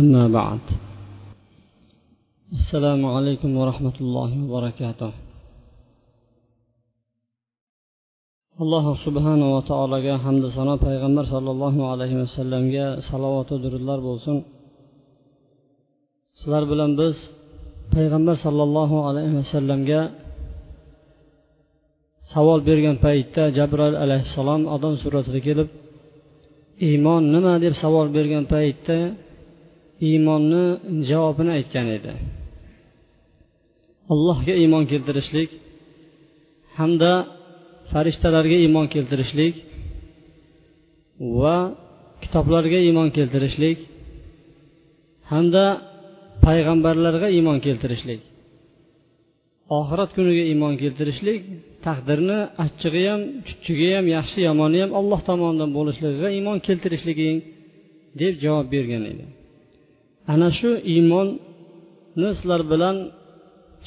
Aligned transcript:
أما 0.00 0.24
بعد 0.38 0.62
السلام 2.58 3.00
عليكم 3.14 3.50
ورحمة 3.60 3.96
الله 4.00 4.30
وبركاته 4.44 5.12
alloh 8.62 8.86
subhanava 9.06 9.60
taologa 9.70 10.14
hamda 10.24 10.48
sano 10.56 10.74
payg'ambar 10.86 11.24
sollallohu 11.34 11.80
alayhi 11.92 12.16
vasallamga 12.22 12.86
salovatu 13.08 13.54
durudlar 13.64 13.98
bo'lsin 14.08 14.36
sizlar 16.38 16.64
bilan 16.72 16.90
biz 17.00 17.16
payg'ambar 17.94 18.36
sollallohu 18.44 18.96
alayhi 19.08 19.34
vasallamga 19.40 20.00
savol 22.32 22.60
bergan 22.68 22.96
paytda 23.06 23.42
jabroil 23.58 23.96
alayhissalom 24.04 24.62
odam 24.74 24.94
suratida 25.02 25.40
kelib 25.46 25.68
iymon 26.88 27.22
nima 27.34 27.54
deb 27.64 27.74
savol 27.82 28.06
bergan 28.16 28.44
paytda 28.54 28.98
iymonni 30.09 30.63
javobini 31.09 31.51
aytgan 31.57 31.87
edi. 31.97 32.13
Allohga 34.13 34.53
iymon 34.63 34.83
keltirishlik 34.91 35.49
hamda 36.77 37.11
farishtalarga 37.91 38.57
iymon 38.65 38.87
keltirishlik 38.93 39.55
va 41.39 41.57
kitoblarga 42.23 42.79
iymon 42.87 43.09
keltirishlik 43.17 43.77
hamda 45.31 45.65
payg'ambarlarga 46.45 47.27
iymon 47.37 47.57
keltirishlik. 47.65 48.21
Oxirat 49.79 50.11
kuniga 50.17 50.43
iymon 50.51 50.73
keltirishlik 50.81 51.41
taqdirni 51.85 52.39
achchig'i 52.65 53.03
ham 53.11 53.21
chuchchigi 53.47 53.87
ham 53.95 54.05
yaxshi 54.17 54.39
yomoni 54.47 54.77
ham 54.83 54.91
alloh 54.99 55.19
tomonidan 55.29 55.69
bo'lishligiga 55.77 56.29
iymon 56.37 56.57
keltirishliging 56.67 57.37
deb 58.21 58.33
javob 58.43 58.67
bergan 58.75 59.03
edi. 59.11 59.25
Ana 60.33 60.49
shu 60.57 60.71
iymonni 60.93 62.29
sizlar 62.37 62.61
bilan 62.71 62.95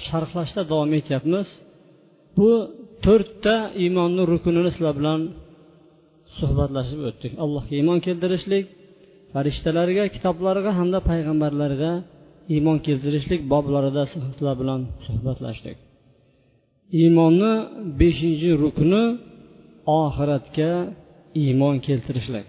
sharhlashda 0.06 0.62
davom 0.70 0.90
etyapmiz. 0.98 1.46
Bu 2.36 2.50
to'rtta 3.04 3.56
iymonni 3.82 4.22
rukunini 4.32 4.70
sizlar 4.74 4.94
bilan 5.00 5.20
suhbatlashib 6.38 7.00
o'tdik. 7.08 7.32
Allohga 7.44 7.72
iymon 7.80 7.98
keltirishlik 8.06 8.64
farishtalarga 9.32 10.04
kitoblarga 10.14 10.70
hamda 10.78 10.98
payg'ambarlarga 11.10 11.92
iymon 12.54 12.78
keltirishlik 12.86 13.40
boblarida 13.52 14.02
sizlar 14.12 14.54
bilan 14.62 14.80
suhbatlashdik. 15.06 15.76
Iymonni 17.00 17.52
beshinchi 18.00 18.50
rukni 18.62 19.04
oxiratga 20.00 20.72
iymon 21.42 21.76
keltirishlik. 21.86 22.46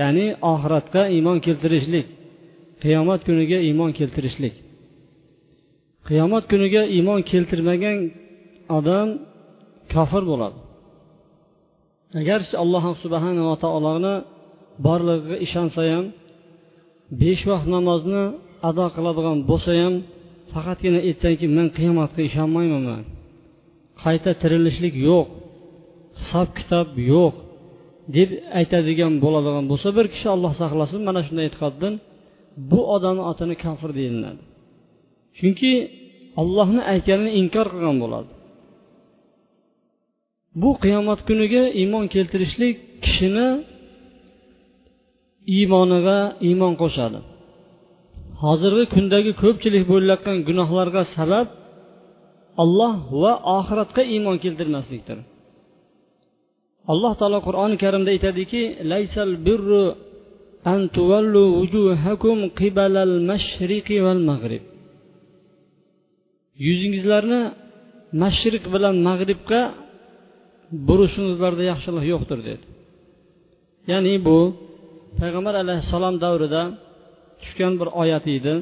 Ya'ni 0.00 0.26
oxiratga 0.52 1.02
iymon 1.16 1.38
keltirishlik. 1.46 2.06
Qiyomat 2.82 3.20
kuniga 3.28 3.58
iymon 3.68 3.90
keltirishlik. 3.98 4.54
Qiyomat 6.08 6.44
kuniga 6.52 6.82
iymon 6.96 7.20
keltirmagan 7.30 7.98
odam 8.78 9.08
kofir 9.92 10.22
bo'ladi. 10.30 10.58
Agarchi 12.20 12.54
alloh 12.62 12.84
subhanava 13.02 13.54
taoloni 13.64 14.14
borligiga 14.86 15.36
ishonsa 15.46 15.80
ham 15.90 16.04
besh 17.20 17.42
vaqt 17.50 17.66
namozni 17.76 18.22
ado 18.68 18.86
qiladigan 18.96 19.38
bo'lsa 19.50 19.72
ham 19.80 19.94
faqatgina 20.52 21.00
aytsanki 21.08 21.46
men 21.56 21.66
qiyomatga 21.78 22.22
ishonmayman 22.30 22.82
man. 22.88 23.02
Qayta 24.02 24.30
tirilishlik 24.42 24.94
yo'q 25.08 25.26
hisob 26.20 26.48
kitob 26.58 26.88
yo'q 27.12 27.34
deb 28.16 28.30
aytadigan 28.60 29.12
bo'ladigan 29.24 29.64
bo'lsa 29.70 29.88
bir 29.96 30.06
kishi 30.14 30.28
olloh 30.34 30.52
saqlasin 30.62 31.00
mana 31.08 31.20
shunday 31.26 31.44
e'tiqoddan 31.50 31.94
bu 32.70 32.80
odamni 32.94 33.22
otini 33.30 33.54
kofir 33.64 33.90
deyiladi. 33.98 34.42
Chunki 35.38 35.72
ollohni 36.40 36.82
aytganini 36.92 37.30
inkor 37.40 37.66
qilgan 37.72 37.96
bo'ladi. 38.02 38.30
Bu 40.62 40.70
qiyomat 40.82 41.20
kuniga 41.28 41.62
iymon 41.80 42.04
keltirishlik 42.14 42.76
kishini 43.04 43.48
iymoniga 45.56 46.18
iymon 46.48 46.74
qo'shadi. 46.82 47.18
Hozirgi 48.42 48.84
kundagi 48.94 49.32
ko'pchilik 49.42 49.84
bo'layotgan 49.92 50.36
gunohlarga 50.48 51.02
sabab 51.16 51.46
olloh 52.62 52.94
va 53.22 53.32
oxiratga 53.56 54.02
iymon 54.14 54.36
keltirmaslikdir. 54.44 55.18
Alloh 56.92 57.12
taolo 57.20 57.38
qur'oni 57.46 57.76
karimda 57.84 58.10
aytadiki 58.16 58.62
laysal 58.92 59.30
birru 59.46 59.84
أن 60.66 60.90
تولوا 60.96 61.48
وجوهكم 61.58 62.36
قبل 62.60 62.94
mashriqi 63.30 63.96
والمغرب. 64.04 64.62
Yuzingizlarni 66.66 67.40
mashriq 68.22 68.64
bilan 68.74 68.94
mag'ribga 69.08 69.60
burishingizlarda 70.88 71.62
yaxshilik 71.72 72.04
yo'qdir 72.12 72.38
dedi. 72.48 72.64
Ya'ni 73.90 74.14
bu 74.26 74.38
payg'ambar 75.20 75.54
alayhissalom 75.62 76.14
davrida 76.24 76.62
tushgan 77.40 77.72
bir 77.80 77.88
oyat 78.02 78.24
edi. 78.36 78.54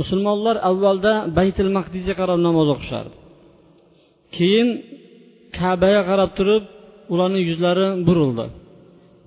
Musulmonlar 0.00 0.56
avvalda 0.70 1.12
baytil 1.38 1.70
maqdisga 1.78 2.14
qarab 2.20 2.38
namoz 2.46 2.68
o'qishardi. 2.74 3.16
Keyin 4.36 4.68
kabaga 5.58 6.02
qarab 6.10 6.30
turib 6.38 6.64
ularning 7.12 7.44
yuzlari 7.50 7.86
burildi. 8.08 8.46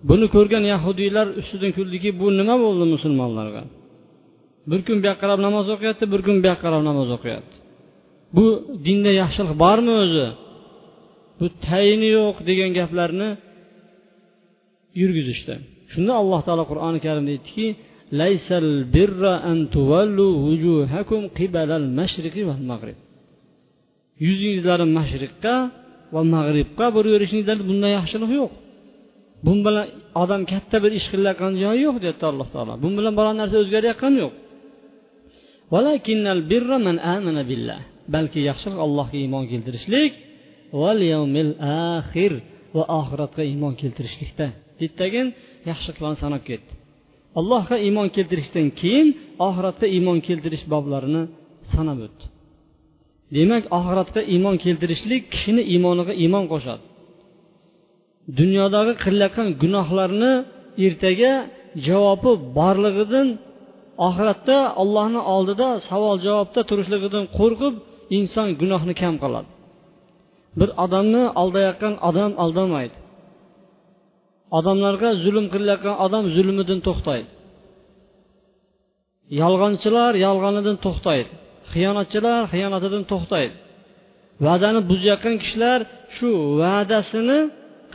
Buni 0.09 0.25
ko'rgan 0.35 0.63
yahudiylar 0.73 1.27
ustidan 1.41 1.71
kuldiki 1.77 2.09
bu 2.21 2.27
nima 2.39 2.55
bo'ldi 2.63 2.85
musulmonlarga? 2.95 3.63
Bir 4.69 4.79
kun 4.87 4.97
bu 5.01 5.05
yoqqa 5.09 5.21
qarab 5.23 5.39
namoz 5.47 5.67
o'qiyapti 5.73 6.05
bir 6.13 6.21
kun 6.25 6.35
bu 6.41 6.45
yoqqa 6.51 6.63
qarab 6.65 6.81
namoz 6.89 7.09
o'qiyapti. 7.17 7.55
Bu 8.35 8.45
dinda 8.85 9.11
yaxshilik 9.21 9.53
bormi 9.63 9.93
o'zi? 10.03 10.27
Bu 11.39 11.45
tayini 11.67 12.09
yo'q 12.17 12.35
degan 12.49 12.71
gaplarni 12.79 13.29
yurgizishdi. 15.01 15.53
Shunda 15.93 16.13
alloh 16.21 16.41
taolo 16.47 16.63
qur'oni 16.71 16.99
karimda 17.05 17.31
aytdiki 17.35 17.67
laysal 18.19 18.67
birra 18.95 19.33
an 19.51 19.57
tuvallu 19.75 20.27
vujuhakum 20.45 21.21
qibalal 21.37 21.85
mashriqi 21.99 22.41
val 22.49 22.63
mag'rib 22.71 22.97
yuzingizlarni 24.25 24.87
mashriqqa 24.99 25.55
va 26.13 26.21
mag'ribga 26.35 26.85
buraverishingizdagi 26.95 27.63
bundan 27.69 27.91
yaxshilik 27.97 28.31
yo'q. 28.39 28.51
Bu 29.45 29.53
bilan 29.65 29.85
odam 30.21 30.41
katta 30.51 30.77
bir 30.83 30.91
ish 30.99 31.07
qilayotgan 31.11 31.53
joyi 31.63 31.79
yo'q 31.87 31.95
deyapti 32.03 32.25
alloh 32.31 32.47
taolo. 32.53 32.73
Bu 32.83 32.87
bilan 32.97 33.13
biron 33.19 33.35
narsa 33.41 33.55
o'zgarayotgani 33.63 34.17
yo'q. 34.23 34.33
Balki 38.15 38.39
yaxshilik 38.49 38.79
allohga 38.85 39.17
iymon 39.23 39.43
keltirishlik 39.51 40.13
axir 41.97 42.33
va 42.75 42.83
oxiratga 42.99 43.43
iymon 43.51 43.73
keltirishlikda. 43.81 44.47
Bittagin 44.79 45.27
yaxshiliklarni 45.69 46.17
sanab 46.23 46.43
ketdi 46.49 46.71
allohga 47.39 47.77
iymon 47.87 48.07
keltirishdan 48.15 48.67
keyin 48.81 49.07
oxiratga 49.47 49.87
iymon 49.95 50.19
keltirish 50.27 50.65
boblarini 50.73 51.23
sanab 51.73 51.99
o'tdi 52.05 52.25
demak 53.35 53.63
oxiratga 53.77 54.21
iymon 54.33 54.55
keltirishlik 54.65 55.23
kishini 55.33 55.63
iymoniga 55.73 56.13
iymon 56.23 56.45
qo'shadi. 56.51 56.83
Dunyodagi 58.39 58.93
qilayotgan 59.03 59.47
gunohlarni 59.61 60.33
ertaga 60.85 61.33
javobi 61.87 62.31
borligidan 62.57 63.27
oxiratda 64.07 64.57
ollohni 64.81 65.21
oldida 65.35 65.67
savol 65.89 66.17
javobda 66.25 66.61
turishligidan 66.69 67.25
qo'rqib 67.37 67.73
inson 68.17 68.47
gunohni 68.61 68.93
kam 69.01 69.15
qiladi. 69.23 69.49
Bir 70.59 70.69
odamni 70.83 71.23
aldayotgan 71.41 71.93
odam 72.09 72.31
aldamaydi. 72.43 72.95
Odamlarga 74.57 75.09
zulm 75.23 75.45
qilayotgan 75.53 75.95
odam 76.05 76.23
zulmidan 76.35 76.79
to'xtaydi. 76.87 77.29
Yolg'onchilar 79.41 80.13
yolg'onidan 80.25 80.77
to'xtaydi. 80.85 81.29
Xiyonatchilar 81.71 82.39
xiyonatidan 82.53 83.03
to'xtaydi. 83.11 83.55
Va'dani 84.45 84.81
buzayotgan 84.89 85.35
kishilar 85.43 85.79
shu 86.15 86.29
va'dasini 86.61 87.39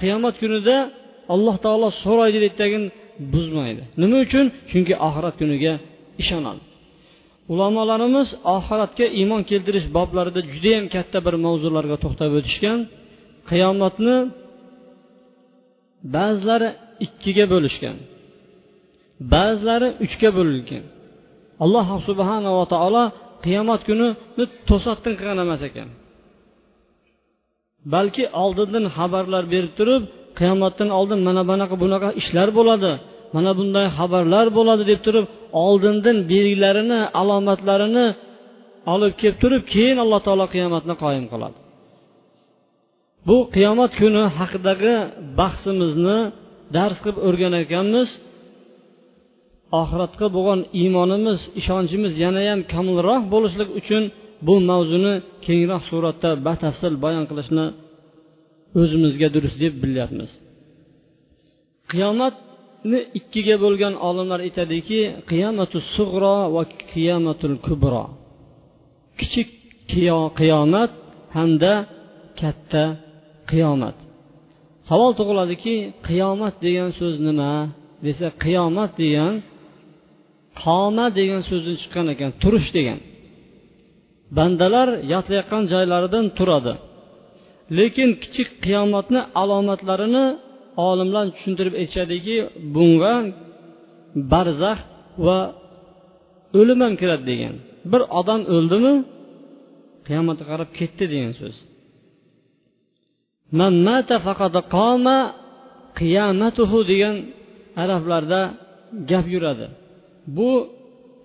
qiyomat 0.01 0.35
kunida 0.43 0.77
alloh 1.35 1.57
taolo 1.65 1.89
so'raydi 2.05 2.39
deydidagin 2.45 2.85
buzmaydi. 3.33 3.83
Nima 4.03 4.17
uchun? 4.27 4.47
Chunki 4.71 4.95
oxirat 5.07 5.35
kuniga 5.41 5.73
ishonadi. 6.23 6.63
Ulamolarimiz 7.53 8.29
oxiratga 8.57 9.07
iymon 9.21 9.43
keltirish 9.51 9.87
boblarida 9.97 10.41
judayam 10.53 10.87
katta 10.95 11.19
bir 11.27 11.35
mavzularga 11.47 11.97
to'xtab 12.05 12.31
o'tishgan. 12.39 12.79
Qiyomatni 13.51 14.17
ba'zilari 16.17 16.69
ikkiga 17.07 17.45
bo'lishgan 17.53 17.97
ba'zilari 19.35 19.89
uchga 20.05 20.31
bo'lingan. 20.39 20.85
Alloh 21.65 21.89
subhanava 22.09 22.65
taolo 22.75 23.05
qiyomat 23.45 23.81
kunini 23.89 24.11
to'satdan 24.69 25.15
qilgan 25.19 25.39
emas 25.45 25.63
ekan. 25.69 25.89
Balki 27.95 28.25
oldindan 28.43 28.85
xabarlar 28.97 29.45
berib 29.55 29.73
turib 29.79 30.03
qiyomatdan 30.39 30.89
oldin 30.99 31.21
mana 31.29 31.43
bunaqa 31.51 31.77
bunaqa 31.83 32.09
ishlar 32.21 32.49
bo'ladi 32.59 32.93
mana 33.35 33.51
bunday 33.59 33.87
xabarlar 33.99 34.47
bo'ladi 34.59 34.85
deb 34.91 35.01
turib 35.07 35.27
oldindan 35.67 36.17
belgilarini 36.33 37.01
alomatlarini 37.21 38.07
olib 38.95 39.13
kelib 39.21 39.39
turib 39.43 39.63
keyin 39.73 39.99
alloh 40.05 40.21
taolo 40.27 40.47
qiyomatni 40.55 40.95
qoyim 41.05 41.27
qiladi. 41.33 41.57
Bu 43.29 43.37
qiyomat 43.57 43.93
kuni 44.01 44.23
haqidagi 44.39 44.95
bahsimizni 45.41 46.19
dars 46.77 46.99
qilib 47.03 47.19
o'rganar 47.27 47.61
ekanmiz 47.67 48.09
oxiratga 49.81 50.27
bo'lgan 50.37 50.61
iymonimiz 50.81 51.41
ishonchimiz 51.61 52.13
yanayam 52.25 52.61
komilroq 52.73 53.23
bo'lishlik 53.35 53.71
uchun 53.81 54.03
bu 54.47 54.55
mavzuni 54.71 55.15
kengroq 55.47 55.83
suratda 55.91 56.31
batafsil 56.47 56.95
bayon 57.05 57.25
qilishni 57.31 57.67
o'zimizga 58.81 59.29
durust 59.35 59.59
deb 59.65 59.75
bilyapmiz. 59.83 60.31
Qiyomatni 61.93 63.01
ikkiga 63.19 63.57
bo'lgan 63.65 63.95
olimlar 64.09 64.41
aytadiki 64.47 65.01
qiyomatu 65.31 65.79
sug'ro 65.95 66.37
va 66.55 66.63
qiyomatul 66.93 67.57
kubro. 67.67 68.05
Kichik 69.19 69.49
qiyomat 70.41 70.93
hamda 71.37 71.73
katta 72.41 72.85
qiyomat. 73.51 73.97
Savol 74.89 75.13
tug'iladiki 75.19 75.75
qiyomat 76.09 76.55
degan 76.67 76.91
so'z 76.99 77.17
nima? 77.27 77.53
Desa 78.05 78.29
qiyomat 78.45 78.93
degan 79.03 79.35
qoma 80.63 81.07
degan 81.19 81.43
so'zdan 81.49 81.77
chiqqan 81.83 82.07
ekan 82.15 82.31
turish 82.43 82.71
degan. 82.79 82.99
Bandalar 84.37 84.89
yotayotgan 85.13 85.63
joylaridan 85.73 86.27
turadi. 86.39 86.75
Lekin 87.79 88.11
kichik 88.23 88.49
qiyomatni 88.65 89.21
alomatlarini 89.43 90.27
olimlar 90.89 91.25
tushuntirib 91.35 91.75
aytishadiki 91.81 92.37
bunga 92.75 93.15
barzax 94.33 94.79
va 95.27 95.39
o'lim 96.59 96.79
ham 96.85 96.95
kiradi 97.01 97.25
degan. 97.33 97.55
Bir 97.93 98.03
odam 98.21 98.41
o'ldimi 98.57 98.95
qiyomatga 100.07 100.45
qarab 100.51 100.71
ketdi 100.79 101.05
degan 101.13 101.33
so'z. 101.41 101.57
Qiyamatuhu 105.99 106.79
degan 106.91 107.17
arablarda 107.83 108.41
gap 109.11 109.27
yuradi. 109.35 109.67
Bu 110.37 110.51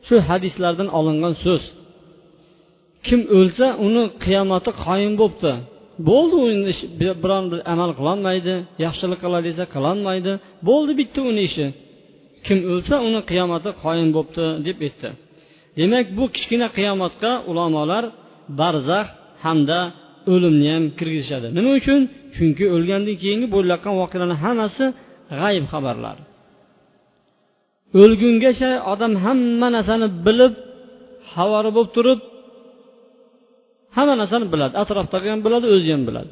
shu 0.08 0.16
hadislardan 0.30 0.90
olingan 1.00 1.36
so'z. 1.46 1.64
Kim 3.08 3.22
o'lsa 3.38 3.66
uni 3.86 4.04
qiyomati 4.26 4.72
qoyim 4.86 5.14
bo'libdi 5.22 5.54
bo'ldi 6.10 6.36
uni 6.46 6.74
biron 7.24 7.46
bir 7.52 7.60
amal 7.74 7.92
qilolmaydi 8.00 8.56
yaxshilik 8.86 9.20
qiladi 9.24 9.46
desa 9.50 9.64
qilolmaydi. 9.76 10.32
Bo'ldi 10.70 10.92
bitta 11.00 11.20
uni 11.32 11.42
ishi. 11.50 11.66
Kim 12.46 12.60
o'lsa 12.74 12.96
uni 13.08 13.22
qiyomati 13.32 13.70
qoyim 13.84 14.10
bo'libdi 14.16 14.46
deb 14.68 14.78
aytdi. 14.88 15.10
Demak 15.80 16.06
bu 16.18 16.24
kichkina 16.36 16.68
qiyomatga 16.78 17.32
ulamolar 17.52 18.04
barzax 18.60 19.08
hamda 19.46 19.80
o'limni 20.34 20.68
ham 20.74 20.84
kirgizishadi. 21.00 21.48
Nima 21.58 21.72
uchun? 21.80 22.00
Chunki 22.36 22.66
o'lgandan 22.76 23.16
keyingi 23.24 23.48
bo'layotgan 23.56 23.94
voqealarni 24.02 24.38
hammasi 24.44 24.86
g'ayb 25.40 25.66
xabarlar. 25.74 26.18
O'lgungacha 28.02 28.72
odam 28.94 29.14
hamma 29.26 29.68
narsani 29.76 30.08
bilib 30.26 30.54
havori 31.34 31.72
bo'lib 31.78 31.92
turib 31.98 32.20
hamma 33.96 34.14
narsani 34.22 34.46
biladi. 34.54 34.74
Atrofdagi 34.84 35.28
ham 35.34 35.40
biladi 35.46 35.66
o'zi 35.76 35.90
ham 35.96 36.04
biladi. 36.10 36.32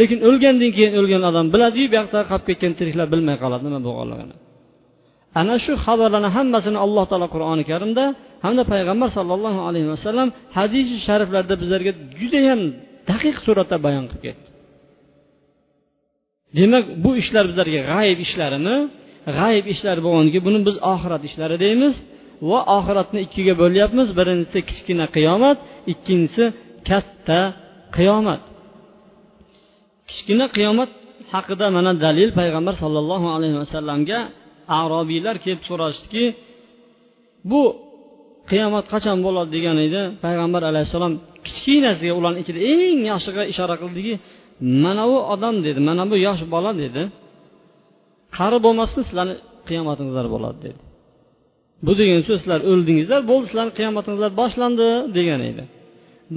Lekin 0.00 0.18
o'lgandan 0.28 0.70
keyin 0.76 0.92
o'lgan 1.00 1.22
odam 1.30 1.46
biladiyu 1.54 1.86
bu 1.90 1.94
yoqda 2.00 2.18
qolib 2.30 2.44
ketgan 2.48 2.72
tiriklar 2.78 3.06
bilmay 3.14 3.36
qoladi 3.42 3.62
nima 3.68 3.80
bo'lganligini. 3.88 4.34
Ana 5.40 5.54
shu 5.64 5.72
xabarlarni 5.86 6.30
hammasini 6.36 6.78
alloh 6.84 7.04
taolo 7.10 7.28
qur'oni 7.34 7.64
karimda 7.70 8.04
hamda 8.44 8.62
payg'ambar 8.72 9.08
sollallohu 9.16 9.60
alayhi 9.68 9.88
vasallam 9.94 10.28
hadisi 10.58 10.94
shariflarda 11.06 11.54
bizlarga 11.62 11.92
judayam 12.20 12.60
daqiq 13.10 13.36
suratda 13.46 13.76
bayon 13.86 14.04
qilib 14.10 14.22
ketdi. 14.26 14.46
Demak 16.58 16.84
bu 17.04 17.10
ishlar 17.22 17.44
bizlarga 17.50 17.80
g'ayb 17.90 18.18
ishlarini 18.26 18.76
g'ayb 19.38 19.64
ishlar 19.74 19.96
bo'lgandan 20.06 20.40
buni 20.46 20.58
biz 20.68 20.76
oxirat 20.92 21.22
ishlari 21.28 21.56
deymiz 21.64 21.94
va 22.50 22.58
oxiratni 22.78 23.18
ikkiga 23.26 23.54
bo'lyapmiz. 23.62 24.08
Birinchisi 24.18 24.60
kichkina 24.68 25.06
qiyomat 25.16 25.58
ikkinchisi 25.92 26.44
katta 26.88 27.40
qiyomat. 27.96 28.42
Kichkina 30.08 30.46
qiyomat 30.56 30.90
haqida 31.34 31.66
mana 31.76 31.92
dalil 32.04 32.30
payg'ambar 32.38 32.74
sollallohu 32.82 33.26
alayhi 33.36 33.56
vasallamga 33.62 34.18
arobiylar 34.80 35.36
kelib 35.44 35.62
so'rashdiki 35.68 36.24
bu 37.50 37.62
qiyomat 38.50 38.84
qachon 38.92 39.18
bo'ladi? 39.26 39.50
degan 39.56 39.76
edi. 39.86 40.00
Payg'ambar 40.24 40.62
alayhissalom 40.70 41.12
kichkinasiga 41.46 42.14
ularni 42.18 42.38
ichida 42.44 42.60
eng 42.72 43.00
yoshiga 43.12 43.42
ishora 43.52 43.76
qildiki 43.82 44.14
mana 44.84 45.04
bu 45.10 45.18
odam 45.34 45.54
dedi 45.66 45.78
mana 45.88 46.02
bu 46.10 46.16
yosh 46.26 46.42
bola 46.54 46.70
dedi 46.82 47.02
qari 48.36 48.58
bo'lmasdan 48.66 49.02
sizlarni 49.08 49.34
qiyomatingizlar 49.68 50.26
bo'ladi 50.34 50.58
dedi. 50.66 50.80
Bu 51.86 51.92
degan 52.00 52.20
so'z 52.28 52.38
sizlar 52.42 52.60
o'ldingizlar 52.70 53.20
bo'ldi 53.30 53.46
sizlarni 53.50 53.72
qiyomatingizlar 53.78 54.30
boshlandi 54.40 54.88
degan 55.16 55.40
edi. 55.50 55.62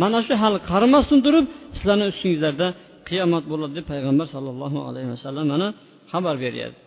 Mana 0.01 0.19
shu 0.25 0.33
hali 0.41 0.59
qarimasdan 0.69 1.19
turib 1.25 1.45
sizlarni 1.75 2.05
ustingizlarda 2.11 2.67
qiyomat 3.07 3.43
bo'ladi 3.51 3.73
deb 3.77 3.85
payg'ambar 3.91 4.27
sollallohu 4.35 4.79
alayhi 4.89 5.09
vasallam 5.15 5.45
mana 5.53 5.67
xabar 6.11 6.35
beryapti. 6.43 6.81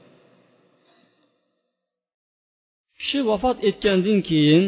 Kishi 2.99 3.19
vafot 3.31 3.57
etgandan 3.69 4.19
keyin 4.31 4.65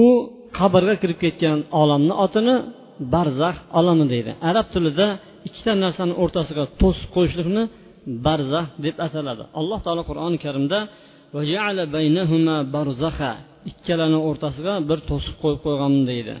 u 0.00 0.04
qabrga 0.58 0.94
kirib 1.02 1.18
ketgan 1.24 1.58
olamni 1.80 2.14
otini 2.24 2.56
barzax 3.14 3.56
olami 3.78 4.04
deydi. 4.12 4.32
Arab 4.50 4.66
tilida 4.74 5.06
ikkita 5.48 5.72
narsani 5.84 6.14
o'rtasiga 6.22 6.64
to'sib 6.80 7.08
qo'yishlikni 7.16 7.62
barzax 8.26 8.66
deb 8.84 8.96
ataladi. 9.06 9.44
Alloh 9.60 9.78
taolo 9.84 10.02
qur'oni 10.10 10.38
karimda 10.44 10.78
ikkalani 13.70 14.18
o'rtasiga 14.28 14.74
bir 14.88 14.98
to'siq 15.10 15.34
qo'yib 15.42 15.60
qo'ygan 15.66 15.94
deydi. 16.10 16.34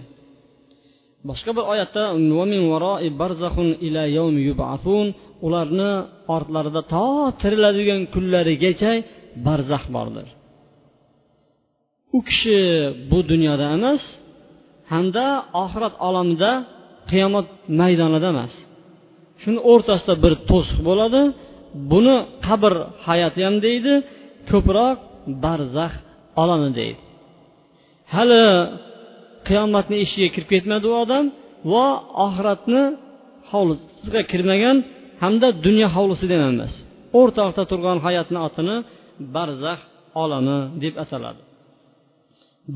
Boshqa 1.28 1.50
bir 1.58 1.64
oyatda 1.72 2.02
ularni 5.46 5.90
ortlarida 6.34 6.82
to 6.92 7.04
tiriladigan 7.40 8.00
kunlarigacha 8.14 8.92
barzax 9.46 9.84
bordir. 9.96 10.26
U 12.16 12.18
kishi 12.28 12.58
bu 13.10 13.18
dunyoda 13.30 13.66
emas 13.76 14.02
hamda 14.92 15.26
oxirat 15.62 15.94
olamida 16.08 16.50
qiyomat 17.10 17.46
maydonida 17.80 18.28
emas. 18.34 18.52
Shuni 19.40 19.60
o'rtasida 19.72 20.14
bir 20.24 20.32
to'siq 20.50 20.78
bo'ladi 20.88 21.22
buni 21.90 22.16
qabr 22.46 22.72
hayoti 23.08 23.40
ham 23.46 23.56
deydi 23.66 23.92
ko'proq 24.50 24.96
barzax 25.44 25.92
olami 26.42 26.70
deydi. 26.80 27.00
Hali 28.14 28.42
qiyomatni 29.48 29.96
eshigiga 30.04 30.30
kirib 30.34 30.48
ketmadi 30.54 30.86
u 30.92 30.94
odam 31.04 31.24
va 31.72 31.86
oxiratni 32.26 32.82
hovlisiga 33.50 34.22
kirmagan 34.30 34.76
hamda 35.22 35.48
dunyo 35.66 35.88
hovlisidan 35.96 36.40
ham 36.44 36.54
emas 36.56 36.74
o'rtoqda 37.20 37.62
turgan 37.70 37.98
hayotni 38.06 38.38
otini 38.46 38.76
barzax 39.34 39.80
olami 40.22 40.58
deb 40.82 40.94
ataladi. 41.04 41.40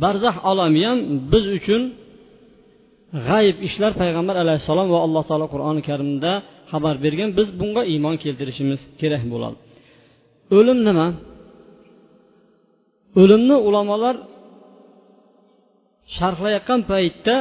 Barzax 0.03 0.37
olami 0.51 0.81
ham 0.89 0.99
biz 1.33 1.45
uchun 1.59 1.83
g'ayb 3.29 3.57
ishlar 3.69 3.93
payg'ambar 4.01 4.37
alayhissalom 4.45 4.87
va 4.95 4.99
alloh 5.07 5.23
taolo 5.29 5.47
qur'oni 5.55 5.83
karimda 5.89 6.33
xabar 6.73 6.95
bergan 7.05 7.31
biz 7.39 7.49
bunga 7.61 7.83
iymon 7.93 8.15
keltirishimiz 8.25 8.81
kerak 9.01 9.23
bo'ladi. 9.33 9.57
O'lim 10.59 10.79
nima? 10.89 11.07
O'limni 13.23 13.57
ulamolar 13.69 14.17
sharhlayotgan 16.17 16.81
paytda 16.91 17.37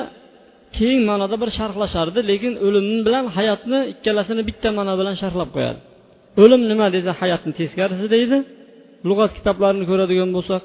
keng 0.77 1.00
ma'noda 1.10 1.36
bir 1.41 1.50
sharhlashardi 1.58 2.20
lekin 2.32 2.53
o'lim 2.65 2.88
bilan 3.05 3.25
hayotni 3.38 3.79
ikkalasini 3.93 4.41
bitta 4.50 4.70
ma'no 4.77 4.93
bilan 5.00 5.15
sharhlab 5.22 5.50
qo'yadi. 5.55 5.79
O'lim 6.43 6.62
nima 6.72 6.88
desa 6.96 7.12
hayotni 7.22 7.53
teskarisi 7.60 8.05
deydi 8.15 8.38
lug'at 9.10 9.32
kitoblarini 9.38 9.86
ko'radigan 9.91 10.29
bo'lsak 10.38 10.63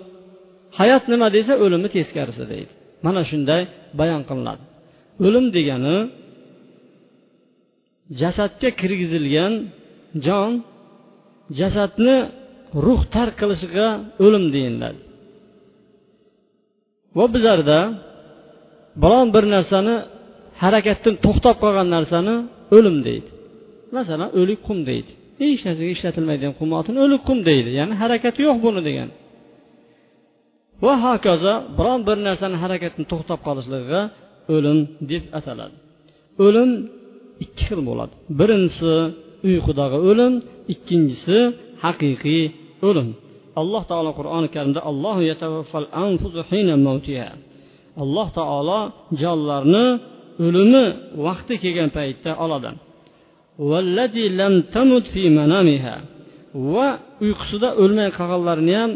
hayot 0.78 1.05
nima 1.12 1.26
desa 1.37 1.52
o'limni 1.64 1.88
teskarisi 1.97 2.45
deydi. 2.52 2.73
Mana 3.07 3.21
shunday 3.31 3.62
bayon 4.00 4.23
qilinadi. 4.28 4.62
O'lim 5.26 5.47
degani 5.57 5.97
jasadga 8.21 8.69
kirgizilgan 8.81 9.52
jon 10.26 10.50
jasadni 11.61 12.17
ruh 12.85 13.02
tark 13.14 13.35
qilishiga 13.40 13.87
o'lim 14.25 14.45
deyiladi. 14.55 15.00
Va 17.19 17.25
bizlarda 17.35 17.79
biron 19.03 19.27
bir 19.35 19.45
narsani 19.55 19.95
harakatdan 20.63 21.15
to'xtab 21.25 21.57
qolgan 21.63 21.89
narsani 21.97 22.35
o'lim 22.77 22.97
deydi. 23.09 23.29
Masalan 23.97 24.29
o'lik 24.41 24.61
qum 24.69 24.79
deydi. 24.91 25.11
Hech 25.41 25.61
narsaga 25.67 25.91
ishlatilmaydigan 25.97 26.55
qum 26.61 26.69
otini 26.81 26.99
o'lik 27.05 27.23
qum 27.29 27.39
deydi. 27.49 27.71
Ya'ni 27.79 27.95
harakati 28.03 28.41
yo'q 28.47 28.59
buni 28.67 28.81
degan. 28.89 29.09
Va 30.85 30.95
hokazo 31.05 31.55
biron 31.79 32.01
bir 32.09 32.19
narsani 32.29 32.57
harakatini 32.65 33.07
to'xtab 33.13 33.41
qolishligiga 33.47 34.01
o'lim 34.55 34.79
deb 35.11 35.25
ataladi. 35.39 35.77
O'lim 36.47 36.71
ikki 37.45 37.63
xil 37.69 37.81
bo'ladi. 37.89 38.15
Birinchisi 38.41 38.95
uyqudagi 39.49 39.99
o'lim 40.11 40.33
ikkinchisi 40.73 41.39
haqiqiy 41.85 42.45
o'lim. 42.89 43.09
Alloh 43.61 43.83
taolo 43.91 44.11
qur'oni 44.19 44.49
karimda 44.55 44.81
alloh 48.03 48.29
taolo 48.38 48.81
jonlarni 49.23 49.87
o'limi 50.47 50.85
vaqti 51.27 51.55
kelgan 51.62 51.91
paytda 51.97 52.31
oladi. 52.45 52.71
Va 56.73 56.88
uyqusida 57.25 57.69
o'lmay 57.83 58.09
qolganlarni 58.19 58.75
ham 58.81 58.93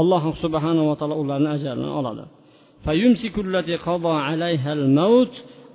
alloh 0.00 0.22
subhanava 0.42 0.94
taolo 1.00 1.14
ularni 1.22 1.48
ajalini 1.56 1.90
oladi. 2.00 2.24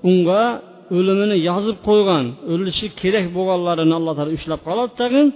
Unga 0.10 0.44
o'limini 0.98 1.38
yozib 1.50 1.78
qo'ygan 1.88 2.26
o'lishi 2.54 2.88
kerak 3.02 3.26
bo'lganlarini 3.38 3.94
alloh 4.00 4.14
taolo 4.18 4.32
ushlab 4.38 4.62
qoladi 4.68 4.94
tag'in 5.02 5.28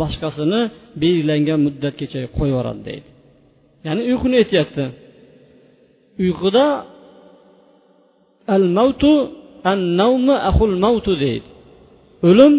boshqasini 0.00 0.60
belgilangan 1.02 1.58
muddatgacha 1.66 2.18
qo'yib 2.36 2.52
yuboradi 2.52 2.82
deydi. 2.88 3.08
Ya'ni 3.86 4.02
uyquni 4.10 4.36
aytyapti 4.42 4.84
uyquda 6.24 6.66
al 8.56 8.64
mavtu 8.78 9.12
an 9.70 9.78
navmi 10.00 10.36
ahul 10.50 10.74
mavtu 10.84 11.12
deydi. 11.24 11.48
O'lim 12.28 12.54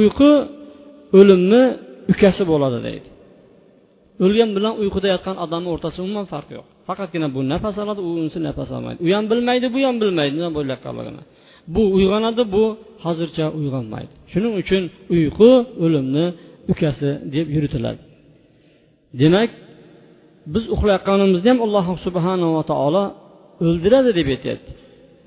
uyqu 0.00 0.30
o'limni 1.18 1.62
ukasi 2.12 2.42
bo'ladi 2.52 2.78
deydi. 2.88 3.08
O'lgan 4.24 4.50
bilan 4.56 4.74
uyquda 4.82 5.08
yotgan 5.14 5.36
odamni 5.44 5.68
o'rtasida 5.74 6.02
umuman 6.06 6.26
farqi 6.32 6.52
yo'q. 6.58 6.66
Faqatgina 6.88 7.26
bu 7.34 7.40
nafas 7.52 7.76
oladi 7.84 8.00
u 8.06 8.08
unisi 8.20 8.38
nafas 8.48 8.68
olmaydi. 8.76 8.98
U 9.06 9.08
ham 9.16 9.24
bilmaydi 9.30 9.66
bu 9.74 9.78
ham 9.86 9.96
bilmaydi 10.02 10.34
nima 10.38 10.50
bo'layotganligini 10.58 11.22
bu 11.74 11.82
uyg'onadi 11.96 12.42
bu 12.54 12.64
hozircha 13.04 13.44
uyg'onmaydi. 13.58 14.12
Shuning 14.32 14.54
uchun 14.62 14.82
uyqu 15.14 15.50
o'limni 15.84 16.26
ukasi 16.72 17.10
deb 17.34 17.46
yuritiladi. 17.54 18.00
Demak 19.20 19.50
biz 20.54 20.64
uxlayotganimizda 20.74 21.48
ham 21.52 21.58
alloh 21.66 21.86
subhanava 22.06 22.62
taolo 22.70 23.04
o'ldiradi 23.66 24.10
deb 24.18 24.28
aytyapti. 24.34 24.70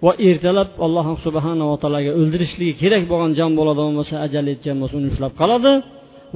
Va 0.05 0.11
ertalab 0.29 0.69
alloh 0.85 1.07
subhanava 1.25 1.75
taologa 1.81 2.11
o'ldirishligi 2.19 2.73
kerak 2.81 3.03
bo'lgan 3.11 3.31
jon 3.39 3.51
bo'ladigan 3.59 3.93
bo'lsa 3.99 4.15
ajali 4.25 4.49
yetgan 4.53 4.77
bo'lsa 4.81 4.95
uni 4.99 5.07
ushlab 5.13 5.33
qoladi. 5.41 5.71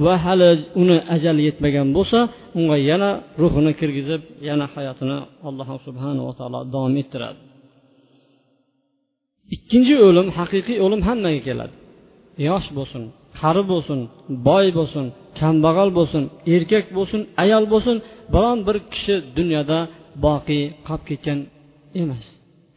Va 0.04 0.14
hali 0.24 0.50
uni 0.82 0.96
ajali 1.16 1.42
yetmagan 1.48 1.88
bo'lsa 1.96 2.18
unga 2.58 2.76
yana 2.90 3.10
ruhini 3.42 3.72
kirgizib 3.80 4.22
yana 4.48 4.64
hayotini 4.74 5.18
alloh 5.48 5.68
subhanava 5.86 6.32
taolo 6.38 6.58
davom 6.74 6.94
ettiradi. 7.02 7.40
Ikkinchi 9.54 9.94
o'lim 10.06 10.28
haqiqiy 10.38 10.78
o'lim 10.84 11.00
hammaga 11.08 11.40
keladi. 11.48 11.74
Yosh 12.48 12.68
bo'lsin 12.78 13.02
qari 13.40 13.62
bo'lsin 13.72 13.98
boy 14.48 14.66
bo'lsin 14.78 15.04
kambag'al 15.40 15.90
bo'lsin 15.98 16.22
erkak 16.54 16.86
bo'lsin 16.96 17.20
ayol 17.42 17.64
bo'lsin 17.72 17.96
biron 18.34 18.58
bir 18.66 18.76
kishi 18.92 19.14
dunyoda 19.38 19.78
boqiy 20.26 20.64
qolib 20.86 21.04
ketgan 21.10 21.38
emas. 22.02 22.26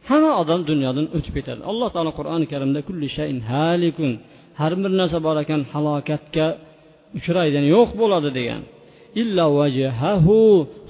Hamma 0.08 0.32
odam 0.42 0.60
dunyodan 0.70 1.06
o'tib 1.16 1.32
ketadi. 1.38 1.60
Alloh 1.70 1.88
taolo 1.94 2.12
qur'oni 2.18 2.46
karimda 2.52 2.80
kulli 2.88 3.08
shayin 3.16 3.38
halikun 3.52 4.12
har 4.60 4.72
bir 4.82 4.92
narsa 5.00 5.18
bor 5.26 5.36
ekan 5.44 5.60
halokatga 5.72 6.46
uchraydi 7.18 7.58
yo'q 7.74 7.90
bo'ladi 8.00 8.30
degan. 8.38 8.62
Illa 9.22 9.44
vajahahu 9.58 10.38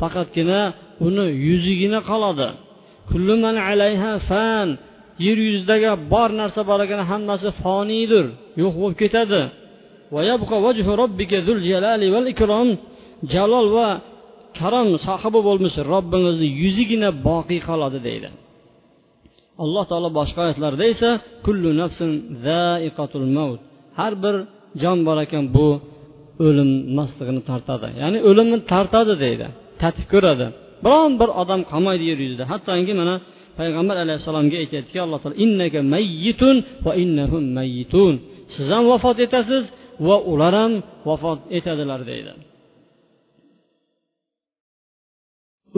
faqatgina 0.00 0.60
uni 1.06 1.26
yuzigina 1.46 2.00
qoladi. 2.10 2.48
Alayha 3.70 4.12
fan 4.28 4.68
yer 5.26 5.38
yuzidagi 5.48 5.90
bor 6.12 6.30
narsa 6.40 6.60
borligini 6.70 7.04
hammasi 7.10 7.48
foniydir 7.62 8.26
yo'q 8.62 8.74
bo'lib 8.80 8.96
ketadi. 9.02 9.42
Jalol 13.32 13.66
va 13.76 13.88
karom 14.58 14.88
sohibi 15.06 15.40
bo'lmish 15.48 15.76
robbingizni 15.92 16.48
yuzigina 16.62 17.08
boqiy 17.28 17.60
qoladi 17.68 17.98
deydi. 18.08 18.28
Alloh 19.64 19.84
taolo 19.90 20.08
boshqa 20.18 20.40
oyatlarda 20.46 20.84
esa 20.92 21.10
kullu 21.46 21.70
nafsin 21.80 22.10
zaiqatul 22.46 23.28
maut. 23.36 23.60
Har 23.98 24.12
bir 24.24 24.34
jon 24.82 24.98
bor 25.06 25.16
ekan 25.24 25.44
bu 25.56 25.68
o'lim 26.46 26.70
maslig'ini 26.98 27.42
tortadi. 27.50 27.88
Ya'ni 28.02 28.18
o'limni 28.28 28.58
tortadi 28.72 29.14
deydi 29.24 29.46
tatib 29.82 30.06
ko'radi. 30.12 30.46
Biron 30.84 31.12
bir 31.20 31.30
odam 31.42 31.60
qolmaydi 31.70 32.04
yer 32.10 32.18
yuzida. 32.24 32.44
Hattoki 32.52 32.94
mana 33.00 33.14
payg'ambar 33.58 33.96
alayhissalomga 34.04 34.56
aytyaptiki 34.62 34.98
alloh 35.04 35.18
taolo 35.22 35.36
innaka 35.44 35.78
mayyitun 35.94 36.56
va 36.84 36.92
innahum 37.02 37.44
mayyitun. 37.58 38.14
Siz 38.54 38.66
ham 38.74 38.84
vafot 38.92 39.18
etasiz 39.26 39.64
va 40.06 40.16
ular 40.32 40.54
ham 40.60 40.72
vafot 41.08 41.40
etadilar 41.58 42.00
deydi. 42.10 42.32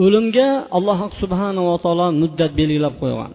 O'limga 0.03 0.47
alloh 0.77 0.99
subhanava 1.21 1.75
taolo 1.83 2.07
muddat 2.21 2.51
belgilab 2.59 2.95
qo'ygan. 3.01 3.31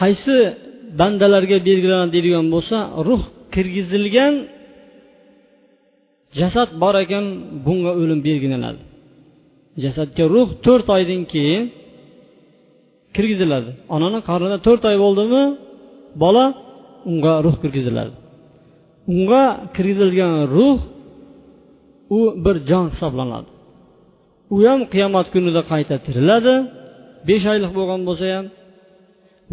Qaysi 0.00 0.36
bandalarga 1.00 1.58
belgilanadi 1.68 2.10
deydigan 2.16 2.46
bo'lsa 2.54 2.78
ruh 3.08 3.22
kirgizilgan 3.54 4.34
jasad 6.38 6.68
bor 6.82 6.94
ekan 7.04 7.24
bunga 7.66 7.92
o'lim 8.00 8.20
belgilanadi. 8.28 8.80
Jasadga 9.84 10.24
ruh 10.34 10.48
to'rt 10.64 10.86
oydan 10.96 11.22
keyin 11.32 11.62
kirgiziladi. 13.18 13.70
Onani 13.94 14.18
qornida 14.28 14.56
to'rt 14.66 14.82
oy 14.90 14.96
bo'ldimi 15.04 15.42
bola 16.22 16.44
unga 17.10 17.34
ruh 17.44 17.56
kirgiziladi. 17.62 18.12
Unga 19.12 19.44
kirgizilgan 19.76 20.34
ruh 20.56 20.78
u 22.16 22.18
bir 22.44 22.56
jon 22.70 22.86
hisoblanadi. 22.92 23.48
U 24.54 24.56
ham 24.66 24.80
qiyomat 24.92 25.26
kunida 25.34 25.62
qayta 25.72 25.94
tiriladi 26.06 26.54
besh 27.28 27.44
oylik 27.52 27.72
bo'lgan 27.78 28.00
bo'lsa 28.08 28.24
ham 28.34 28.46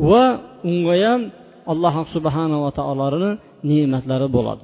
va 0.09 0.23
unga 0.69 0.95
ham 1.05 1.21
alloh 1.71 1.95
subhanava 2.15 2.69
taoloni 2.79 3.31
ne'matlari 3.69 4.27
bo'ladi. 4.37 4.63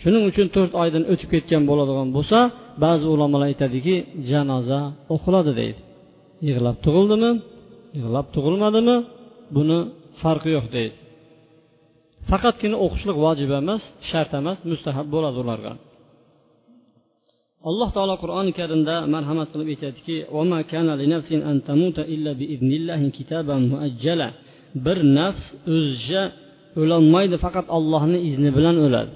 Shuning 0.00 0.22
uchun 0.30 0.46
to'rt 0.54 0.72
oydan 0.82 1.04
o'tib 1.12 1.28
ketgan 1.34 1.62
bo'ladigan 1.70 2.08
bo'lsa 2.16 2.38
ba'zi 2.84 3.06
ulamolar 3.14 3.46
aytadiki 3.50 3.94
janoza 4.30 4.80
o'qiladi 5.14 5.52
deydi. 5.60 5.80
Yig'lab 6.48 6.76
tug'ildimi? 6.84 7.30
Yig'lab 7.98 8.26
tug'ilmadimi? 8.34 8.96
Buni 9.56 9.78
farqi 10.22 10.50
yo'q 10.56 10.66
deydi. 10.76 10.96
Faqatgina 12.30 12.76
o'qishlik 12.84 13.16
vojib 13.24 13.50
emas 13.60 13.82
shart 14.10 14.30
emas 14.40 14.58
mustahab 14.70 15.06
bo'ladi 15.14 15.38
ularga. 15.44 15.72
Alloh 17.68 17.88
taolo 17.96 18.14
qur'oni 18.22 18.52
karimda 18.60 18.94
marhamat 19.14 19.48
qilib 19.52 19.68
aytadiki 19.74 20.16
bir 24.84 24.98
nafs 25.18 25.44
o'zicha 25.74 26.22
o'lolmaydi 26.80 27.36
faqat 27.44 27.66
ollohni 27.76 28.18
izni 28.28 28.50
bilan 28.56 28.76
o'ladi. 28.86 29.12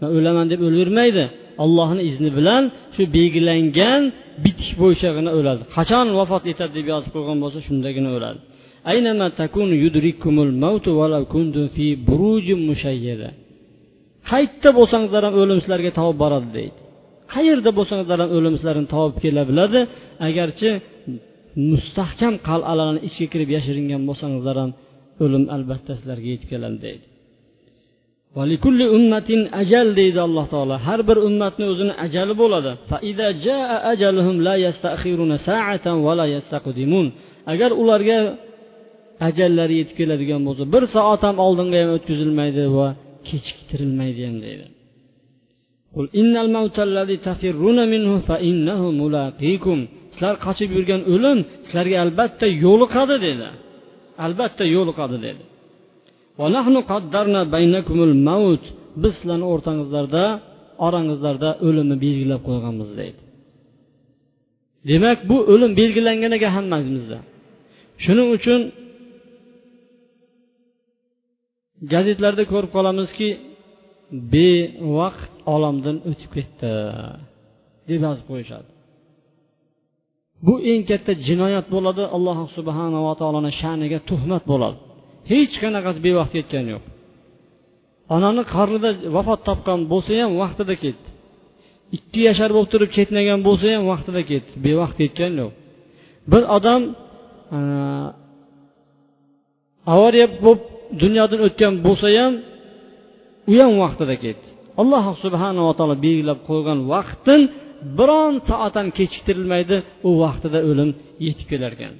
Man 0.00 0.10
o'laman 0.18 0.46
deb 0.52 0.60
o'lavermaydi 0.66 1.24
ollohni 1.64 2.02
izni 2.10 2.30
bilan 2.38 2.62
shu 2.94 3.02
belgilangan 3.16 4.02
bitish 4.44 4.72
bo'yichagina 4.82 5.30
o'ladi. 5.38 5.62
Qachon 5.76 6.06
vafot 6.18 6.44
etadi 6.52 6.72
deb 6.78 6.86
yozib 6.92 7.10
qo'ygan 7.16 7.38
bo'lsa 7.44 7.58
shundagina 7.66 8.10
o'ladi. 8.16 8.38
Qayerda 14.30 14.70
bo'lsangizlar 14.78 15.22
ham 15.26 15.34
o'lim 15.42 15.58
sizlarga 15.62 15.90
topib 15.98 16.18
boradi 16.24 16.48
deydi. 16.58 16.76
Qayerda 17.34 17.70
bo'lsangizlar 17.78 18.18
ham 18.22 18.30
o'lim 18.36 18.54
sizlarni 18.58 18.86
topib 18.94 19.16
kela 19.24 19.42
biladi 19.50 19.80
agarchi 20.28 20.70
mustahkam 21.70 22.34
qal'alarni 22.48 23.00
ichiga 23.08 23.28
kirib 23.32 23.50
yashiringan 23.56 24.02
bo'lsangizlar 24.08 24.56
ham 24.62 24.70
o'lim 25.24 25.44
albatta 25.56 25.92
sizlarga 25.98 26.28
yetib 26.34 26.48
keladi 26.52 26.78
deydi. 26.86 27.04
Ajal 29.60 29.88
deydi 30.00 30.20
alloh 30.26 30.46
taolo. 30.52 30.74
Har 30.86 31.00
bir 31.08 31.16
ummatni 31.28 31.64
o'zini 31.72 31.94
ajali 32.04 32.34
bo'ladi 32.42 32.72
agar 37.52 37.70
ularga 37.82 38.18
ajallari 39.28 39.74
yetib 39.80 39.96
keladigan 40.00 40.40
bo'lsa 40.46 40.62
bir 40.74 40.82
soat 40.94 41.22
ham 41.26 41.36
oldinga 41.46 41.78
ham 41.82 41.90
o'tkazilmaydi 41.96 42.64
va 42.76 42.88
kechiktirilmaydi 43.28 44.22
ham 44.28 44.36
deydi. 44.46 44.66
Sizlar 50.12 50.34
qochib 50.46 50.70
yurgan 50.76 51.02
o'lim 51.14 51.38
sizlarga 51.66 51.96
albatta 52.04 52.46
yo'liqadi 52.64 53.16
dedi 53.26 53.48
albatta 54.26 54.64
yo'liqadi 54.76 55.16
dedi 55.26 55.42
biz 59.02 59.12
sizlarni 59.18 59.46
o'rtangizlarda 59.52 60.24
orangizlarda 60.86 61.50
o'limni 61.66 61.96
belgilab 62.04 62.42
qo'yganmiz 62.48 62.90
deydi 63.00 63.20
demak 64.90 65.18
bu 65.30 65.36
o'lim 65.52 65.72
belgilangan 65.80 66.32
ekan 66.38 66.52
hammamizda 66.58 67.18
shuning 68.04 68.28
uchun 68.38 68.60
gazetlarda 71.92 72.44
ko'rib 72.52 72.70
qolamizki 72.76 73.28
bevaqt 74.34 75.32
olamdan 75.54 75.96
o'tib 76.10 76.30
ketdi 76.36 76.70
deb 77.88 78.00
yozib 78.06 78.26
qo'yishadi 78.30 78.68
bu 80.46 80.54
eng 80.70 80.82
katta 80.90 81.12
jinoyat 81.28 81.66
bo'ladi 81.74 82.04
alloh 82.16 82.38
subhanava 82.56 83.12
taoloni 83.20 83.52
sha'niga 83.60 83.98
tuhmat 84.10 84.44
bo'ladi 84.52 84.78
hech 85.30 85.54
qanaqasi 85.62 85.98
bevaqt 86.06 86.32
ketgani 86.36 86.70
yo'q. 86.74 86.84
Onani 88.14 88.42
qarnida 88.54 88.90
vafot 89.16 89.40
topgan 89.48 89.80
bo'lsa 89.92 90.10
ham 90.22 90.32
vaqtida 90.42 90.74
ketdi 90.84 91.08
ikki 91.96 92.20
yashar 92.28 92.50
bo'lib 92.56 92.70
turib 92.72 92.90
ketmagan 92.98 93.40
bo'lsa 93.48 93.66
ham 93.74 93.84
vaqtida 93.92 94.22
ketdi 94.30 94.52
bevaqt 94.66 94.96
ketgani 95.00 95.36
yo'q. 95.42 95.52
Bir 96.32 96.42
odam 96.56 96.82
e, 97.56 97.58
avariya 99.94 100.26
bo'lib 100.44 100.62
dunyodan 101.02 101.40
o'tgan 101.46 101.74
bo'lsa 101.86 102.08
ham 102.18 102.32
u 103.52 103.54
ham 103.62 103.72
vaqtida 103.84 104.16
ketdi 104.24 104.46
alloh 104.80 105.04
subhanava 105.24 105.72
taolo 105.78 105.96
belgilab 106.04 106.40
qo'ygan 106.48 106.78
vaqtdan 106.92 107.40
biron 107.98 108.34
soat 108.48 108.74
ham 108.78 108.88
kechiktirilmaydi 108.98 109.76
u 110.08 110.10
vaqtida 110.24 110.58
o'lim 110.70 110.90
yetib 111.26 111.46
kelar 111.52 111.72
ekan 111.76 111.94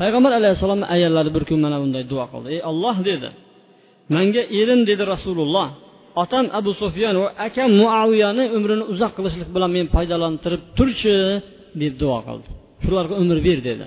payg'ambar 0.00 0.32
alayhissalomni 0.40 0.86
ayollari 0.94 1.30
bir 1.36 1.44
kun 1.48 1.58
mana 1.64 1.76
bunday 1.82 2.04
duo 2.12 2.24
qildi. 2.32 2.48
Ey 2.54 2.60
olloh 2.70 2.96
dedi 3.10 3.28
manga 4.14 4.42
erim 4.60 4.80
dedi 4.90 5.02
rasululloh. 5.14 5.68
Otam 6.22 6.46
abu 6.58 6.70
sufyan 6.82 7.14
va 7.22 7.28
akam 7.46 7.70
muaviyani 7.80 8.44
umrini 8.56 8.84
uzoq 8.92 9.12
qilishlik 9.16 9.48
bilan 9.54 9.70
meni 9.76 9.88
foydalantirib 9.94 10.62
turchi 10.78 11.16
deb 11.80 11.94
duo 12.02 12.18
qildi. 12.26 12.48
Shularga 12.84 13.14
umr 13.22 13.38
ber 13.46 13.58
dedi. 13.68 13.86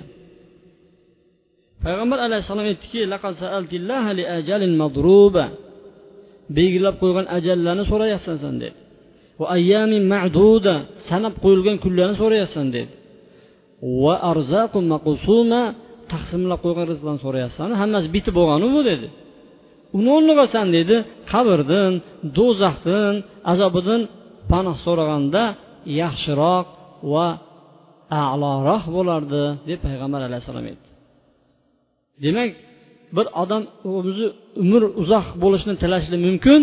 Payg'ambar 1.84 2.18
alayhissalom 2.26 2.66
aytdiki 2.72 3.00
belgilab 6.56 6.96
qo'ygan 7.02 7.26
ajallarni 7.36 7.84
so'rayapsan 7.90 8.36
san 8.42 8.54
dedi. 8.62 8.78
Va 9.40 9.46
ayyamin 9.56 10.04
ma'duda. 10.14 10.74
Sanab 11.08 11.34
qo'yilgan 11.44 11.76
kunlarni 11.84 12.16
so'rayapsan 12.22 12.66
dedi. 12.76 12.92
Va 14.02 14.14
arzaqu 14.30 14.78
maqsuma 14.92 15.62
taqsimlab 16.12 16.60
qo'ygan 16.64 16.86
rizqdan 16.92 17.16
so'rayapsan 17.24 17.68
hammasi 17.80 18.08
bitib 18.16 18.34
bo'lganu 18.38 18.66
bu 18.76 18.80
dedi. 18.90 19.06
Uni 19.98 20.08
o'rniga 20.16 20.44
san 20.54 20.66
dedi. 20.78 20.96
Qabrdan 21.32 21.92
do'zaxdan 22.38 23.14
azobidan 23.52 24.00
panoh 24.50 24.76
so'raganda 24.86 25.42
yaxshiroq 26.00 26.66
va 27.12 27.26
a'loroq 28.22 28.84
bo'lardi 28.96 29.42
deb 29.68 29.78
payg'ambar 29.86 30.20
alayhissalom 30.28 30.64
aytdi. 30.70 30.88
Demak 32.24 32.50
bir 33.16 33.26
odam 33.42 33.62
o'zi 33.96 34.26
umr 34.62 34.82
uzoq 35.02 35.26
bo'lishini 35.42 35.74
tilashi 35.82 36.16
mumkin 36.26 36.60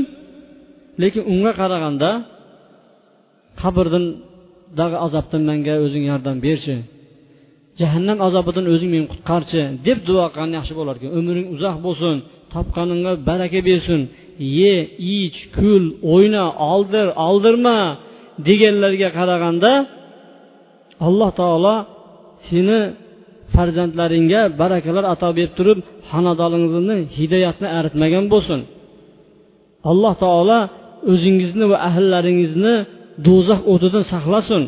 lekin 1.01 1.23
unga 1.33 1.51
qaraganda 1.61 2.09
qabrdagi 3.61 4.97
azobdan 5.05 5.41
menga 5.49 5.73
o'zing 5.85 6.03
yordam 6.11 6.37
berchi. 6.47 6.75
Jahannam 7.79 8.17
azobidan 8.27 8.65
o'zing 8.73 8.89
meni 8.93 9.05
qutqarchi 9.13 9.61
deb 9.87 9.99
duo 10.07 10.25
qilgan 10.33 10.51
yaxshi 10.57 10.73
bo'larkan. 10.79 11.09
Umring 11.19 11.47
uzoq 11.55 11.77
bo'lsin 11.85 12.15
topganingga 12.53 13.11
baraka 13.29 13.59
bersin. 13.69 14.01
Ye 14.59 14.75
ich 15.19 15.37
kul 15.57 15.83
o'yna 16.13 16.43
oldir 16.73 17.07
oldirma 17.27 17.77
deganlarga 18.47 19.09
qaraganda 19.17 19.71
alloh 21.07 21.31
taolo 21.39 21.75
seni 22.47 22.79
farzandlaringga 23.53 24.41
barakalar 24.61 25.05
ato 25.13 25.29
berib 25.37 25.53
turib 25.57 25.79
xonadoning'izni 26.09 26.97
hidoyatni 27.17 27.67
aritmagan 27.77 28.25
bo'lsin. 28.33 28.59
Alloh 29.91 30.13
taolo 30.23 30.59
o'zingizni 31.11 31.65
va 31.71 31.77
ahillaringizni 31.89 32.75
do'zax 33.27 33.59
o'tidan 33.73 34.03
saqlasin 34.13 34.63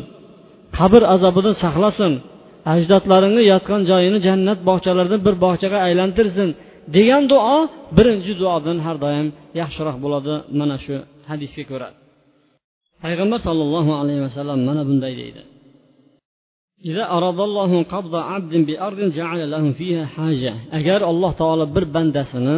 qabr 0.78 1.02
azobidan 1.14 1.54
saqlasin. 1.64 2.12
Ajdodlaringni 2.72 3.42
yotgan 3.52 3.80
joyini 3.90 4.18
jannat 4.26 4.58
bog'chalaridan 4.68 5.20
bir 5.26 5.34
bog'chaga 5.44 5.78
aylantirsin 5.86 6.48
degan 6.96 7.22
duo 7.32 7.56
birinchi 7.96 8.32
duodan 8.40 8.78
har 8.86 8.96
doim 9.04 9.26
yaxshiroq 9.60 9.96
bo'ladi 10.04 10.34
mana 10.60 10.76
shu 10.84 10.94
hadisga 11.30 11.64
ko'ra. 11.70 11.88
Payg'ambar 13.04 13.38
sollallohu 13.48 13.92
alayhi 14.00 14.22
vasallam 14.26 14.58
mana 14.68 14.82
bunday 14.88 15.14
deydi. 15.22 15.42
Agar 20.78 21.00
alloh 21.12 21.32
taolo 21.40 21.64
bir 21.76 21.84
bandasini 21.96 22.56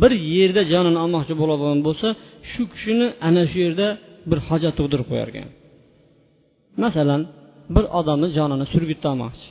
bir 0.00 0.12
yerda 0.36 0.62
jonini 0.72 0.98
olmoqchi 1.04 1.34
bo'ladigan 1.42 1.80
bo'lsa 1.86 2.08
shu 2.50 2.62
kishini 2.72 3.06
ana 3.28 3.42
shu 3.50 3.58
yerda 3.66 3.88
bir 4.30 4.38
hojat 4.48 4.74
tug'dirib 4.78 5.06
qo'yar 5.10 5.28
ekan 5.32 5.48
masalan 6.84 7.20
bir 7.74 7.84
odamni 7.98 8.28
jonini 8.36 8.66
surgutda 8.72 9.06
olmoqchi. 9.12 9.48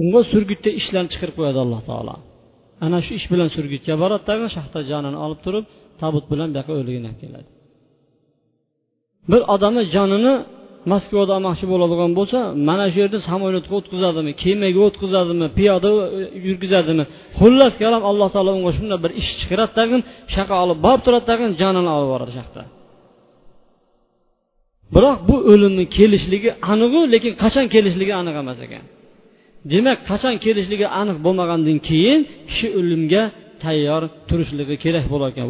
Unga 0.00 0.20
surgutda 0.32 0.70
ishlarni 0.80 1.10
chiqarib 1.12 1.34
qo'yadi 1.38 1.58
alloh 1.64 1.80
taolo. 1.90 2.14
Ana 2.84 2.98
shu 3.04 3.12
ish 3.18 3.26
bilan 3.32 3.48
surgutga 3.56 3.94
boradi 4.02 4.24
tag'in 4.30 4.50
shaxta 4.56 4.78
jonini 4.90 5.18
olib 5.24 5.40
turib 5.46 5.64
tabut 6.00 6.24
bilan 6.32 6.48
bu 6.52 6.56
yoqqa 6.58 6.72
o'ligini 6.80 7.06
olib 7.10 7.20
keladi. 7.22 7.48
Bir 9.30 9.40
odamni 9.54 9.82
jonini 9.94 10.34
moskvada 10.92 11.32
olmoqchi 11.38 11.66
bo'ladigan 11.72 12.10
bo'lsa 12.18 12.38
mana 12.68 12.86
shu 12.92 12.98
yerda 13.02 13.18
samolyotga 13.30 13.74
o'tkazadimi 13.80 14.32
kemaga 14.42 14.80
o'tkazadimi 14.88 15.46
piyoda 15.58 15.90
yurgizadimi 16.46 17.04
xullas 17.38 17.74
kalom 17.82 18.02
alloh 18.10 18.28
taolo 18.34 18.50
unga 18.58 18.72
shunday 18.78 18.98
bir 19.04 19.12
ish 19.20 19.30
chiqaradi 19.40 19.72
tag'in 19.78 20.00
shaqa 20.34 20.54
olib 20.64 20.78
borib 20.86 21.02
turadi 21.06 21.24
tag'in 21.30 21.50
jonini 21.60 21.90
olib 21.96 22.08
boradi 22.14 22.32
shaqda 22.38 22.62
biroq 24.94 25.18
bu 25.28 25.36
o'limni 25.52 25.84
kelishligi 25.96 26.50
aniqu 26.72 27.00
lekin 27.14 27.32
qachon 27.42 27.66
kelishligi 27.74 28.14
aniq 28.20 28.34
emas 28.42 28.58
ekan. 28.66 28.84
Demak 29.72 29.98
qachon 30.10 30.34
kelishligi 30.44 30.86
aniq 31.00 31.18
bo'lmagandan 31.26 31.78
keyin 31.88 32.20
kishi 32.48 32.68
o'limga 32.78 33.22
tayyor 33.64 34.02
turishligi 34.28 34.76
kerak 34.84 35.06
bo'lar 35.12 35.28
ekan 35.32 35.46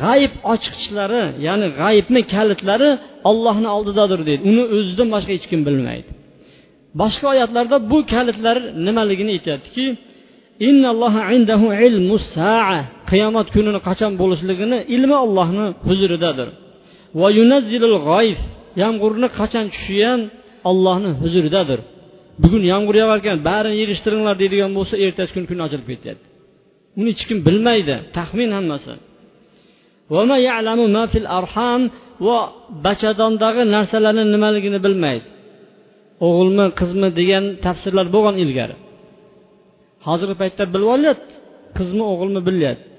g'ayb 0.00 0.32
ochiqchlari 0.52 1.24
ya'ni 1.46 1.66
g'ayibni 1.80 2.20
kalitlari 2.34 2.90
ollohni 3.30 3.68
oldidadir 3.76 4.20
deydi. 4.28 4.42
Uni 4.50 4.62
o'zidan 4.76 5.08
boshqa 5.14 5.32
hech 5.36 5.46
kim 5.50 5.60
bilmaydi. 5.68 6.10
Boshqa 7.00 7.26
oyatlarda 7.34 7.76
bu 7.90 7.98
kalitlar 8.12 8.56
nimaligini 8.86 9.30
aytyaptiki 9.36 9.86
qiyomat 13.12 13.48
kunini 13.54 13.80
qachon 13.88 14.12
bo'lishligini 14.20 14.78
ilmi 14.96 15.16
ollohni 15.24 15.66
huzuridadir. 15.86 16.48
Va 17.20 17.28
yunazzilul 17.38 17.96
g'oyf 18.08 18.40
yomg'irni 18.82 19.28
qachon 19.38 19.66
tushishi 19.72 20.04
ham 20.10 20.20
ollohni 20.70 21.10
huzuridadir. 21.22 21.80
Bugun 22.42 22.62
yomg'ir 22.72 22.96
yog'arkan 23.02 23.36
barini 23.48 23.76
yig'ishtiringlar 23.82 24.34
deydigan 24.42 24.70
bo'lsa 24.78 24.94
ertasi 25.04 25.30
kuni 25.34 25.46
kun 25.50 25.58
ochilib 25.66 25.86
ketyapti. 25.92 26.26
Uni 26.98 27.10
hech 27.12 27.24
kim 27.28 27.38
bilmaydi 27.48 27.96
taxmin 28.16 28.50
hammasi. 28.58 28.92
Va 32.26 32.38
bachadondagi 32.86 33.62
narsalarni 33.74 34.24
nimaligini 34.34 34.78
bilmaydi. 34.86 35.26
O'g'ilmi 36.26 36.66
qizmi 36.80 37.08
degan 37.20 37.44
tafsirlar 37.64 38.06
bo'lgan 38.14 38.36
ilgari. 38.44 38.76
Hozirgi 40.06 40.36
paytda 40.42 40.64
bilib 40.74 40.88
olyapti 40.96 41.32
qizmi 41.78 42.04
o'g'ilmi 42.12 42.40
bilyapti. 42.48 42.91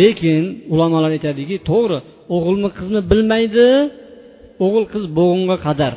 Lekin 0.00 0.42
ulamolar 0.72 1.10
aytadiki 1.16 1.56
to'g'ri 1.70 1.98
o'g'ilmi 2.34 2.68
qizmi 2.78 3.00
bilmaydi 3.10 3.68
o'g'il 4.64 4.84
qiz 4.92 5.04
bo'lgunga 5.18 5.56
qadar. 5.66 5.92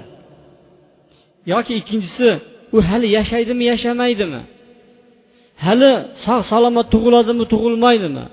Yoki 1.52 1.74
ikkinchisi 1.82 2.30
u 2.76 2.78
hali 2.90 3.08
yashaydimi 3.18 3.64
yashamaydimi? 3.72 4.42
Hali 5.66 5.92
sog' 6.26 6.44
salomat 6.52 6.88
tug'iladimi 6.94 7.44
tug'ilmaydimi? 7.54 8.26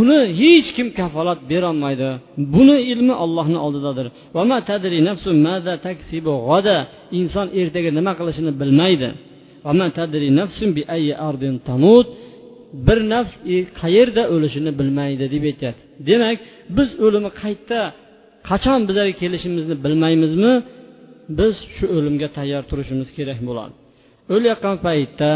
Uni 0.00 0.20
hech 0.40 0.68
kim 0.76 0.88
kafolat 0.98 1.40
berolmaydi. 1.50 2.08
Buni 2.54 2.76
ilmi 2.92 3.14
ollohni 3.24 3.58
oldidadir. 3.66 4.06
Inson 7.18 7.46
ertaga 7.60 7.90
nima 7.98 8.12
qilishini 8.18 8.52
bilmaydi. 8.60 9.08
Bir 12.86 12.98
nafs 13.12 13.34
e, 13.54 13.56
qayerda 13.80 14.22
o'lishini 14.34 14.70
bilmaydi 14.78 15.24
deb 15.34 15.44
aytyapti. 15.50 15.82
Demak 16.08 16.38
biz 16.76 16.88
o'limi 17.04 17.30
qayerda 17.42 17.80
qachon 18.48 18.80
bizlarga 18.88 19.14
kelishimizni 19.22 19.74
bilmaymizmi? 19.84 20.54
Biz 21.38 21.54
shu 21.76 21.84
o'limga 21.96 22.28
tayyor 22.36 22.62
turishimiz 22.70 23.08
kerak 23.16 23.38
bo'ladi. 23.48 23.74
O'layotgan 24.34 24.76
paytda 24.86 25.30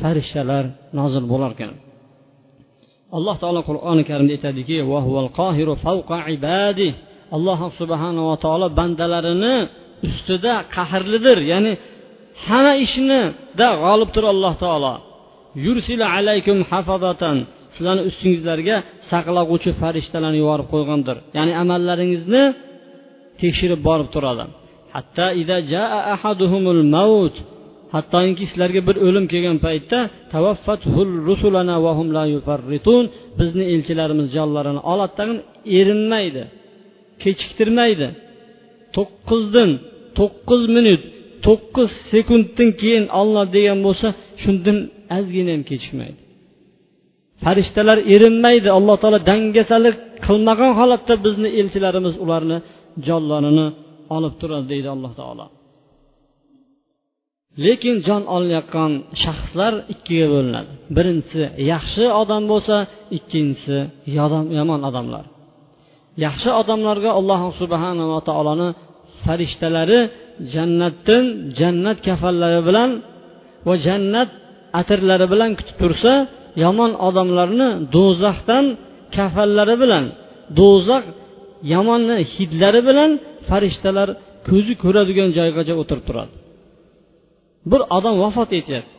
farishtalar 0.00 0.64
nozil 0.98 1.24
bo'lar 1.32 1.50
ekan. 1.56 1.72
Alloh 3.16 3.36
taolo 3.42 3.60
qur'oni 3.68 4.02
karimda 4.10 4.32
aytadiki 4.36 4.76
alloh 7.36 7.60
subhanava 7.80 8.34
taolo 8.44 8.66
bandalarini 8.78 9.56
ustida 10.08 10.54
qahrlidir. 10.76 11.38
Ya'ni 11.52 11.72
hamma 12.46 12.74
ishnida 12.84 13.68
g'olibdir 13.82 14.24
alloh 14.32 14.54
taolo. 14.64 14.94
Yursila 15.64 16.06
alaykum 16.16 16.58
hafazatan. 16.70 17.36
Sizlarni 17.74 18.02
ustingizlarga 18.10 18.76
saqlag'uvchi 19.10 19.70
farishtalarni 19.80 20.38
yuborib 20.42 20.68
qo'ygandir. 20.74 21.16
Ya'ni 21.36 21.52
amallaringizni 21.62 22.42
tekshirib 23.40 23.80
borib 23.88 24.08
turadi. 24.14 24.44
Hattoki 27.94 28.44
sizlarga 28.50 28.80
bir 28.88 28.96
o'lim 29.06 29.24
kelgan 29.32 29.58
paytda 29.66 29.98
tawaffatul 30.34 31.12
rusulana 31.28 31.76
wahum 31.86 32.08
la 32.16 32.24
yufarritun, 32.34 33.04
bizni 33.38 33.64
elchilarimiz 33.74 34.26
jonlarini 34.36 34.80
oladi 34.92 35.12
tag'in 35.18 35.38
erinmaydi 35.78 36.42
kechiktirmaydi. 37.22 38.08
To'qqizdan 38.96 39.70
to'qqiz 40.18 40.62
minut 40.76 41.02
to'qqiz 41.46 41.90
sekunddan 42.12 42.68
keyin 42.80 43.04
olloh 43.20 43.44
degan 43.56 43.78
bo'lsa 43.86 44.08
shundan 44.42 44.78
ozgina 45.16 45.50
ham 45.54 45.62
kechikmaydi 45.70 46.20
farishtalar 47.44 47.98
erinmaydi 48.14 48.68
alloh 48.78 48.96
taolo 49.02 49.18
dangasalik 49.30 49.96
qilmagan 50.26 50.72
holatda 50.80 51.14
bizni 51.24 51.48
elchilarimiz 51.60 52.14
ularni 52.24 52.58
jonlarini 53.06 53.66
olib 54.16 54.34
turadi 54.40 54.66
deydi 54.72 54.88
alloh 54.96 55.12
taolo. 55.20 55.46
Lekin 57.64 57.96
jon 58.06 58.22
olayotgan 58.36 58.92
shaxslar 59.22 59.72
ikkiga 59.92 60.26
bo'linadi. 60.34 60.72
Birinchisi 60.96 61.44
yaxshi 61.72 62.04
odam 62.22 62.42
bo'lsa 62.52 62.76
ikkinchisi 63.18 63.78
yomon 64.58 64.80
odamlar. 64.88 65.24
Yaxshi 66.24 66.50
odamlarga 66.60 67.10
alloh 67.18 67.40
subhanava 67.60 68.18
taoloni 68.28 68.68
farishtalari 69.24 70.00
jannatdan 70.54 71.24
jannat 71.58 71.98
kafallari 72.06 72.60
bilan 72.68 72.90
va 73.66 73.74
jannat 73.86 74.30
atirlari 74.80 75.26
bilan 75.32 75.50
kutib 75.58 75.76
tursa 75.82 76.12
yomon 76.64 76.92
odamlarni 77.08 77.68
do'zaxdan 77.94 78.64
kafallari 79.16 79.76
bilan 79.82 80.04
do'zax 80.58 81.04
yomonni 81.74 82.16
hidlari 82.34 82.80
bilan 82.88 83.10
farishtalar 83.48 84.08
ko'zi 84.48 84.74
ko'radigan 84.84 85.28
joygacha 85.38 85.74
o'tirib 85.82 86.04
turadi. 86.08 86.34
Bir 87.70 87.80
odam 87.96 88.14
vafot 88.24 88.50
etyapti. 88.60 88.92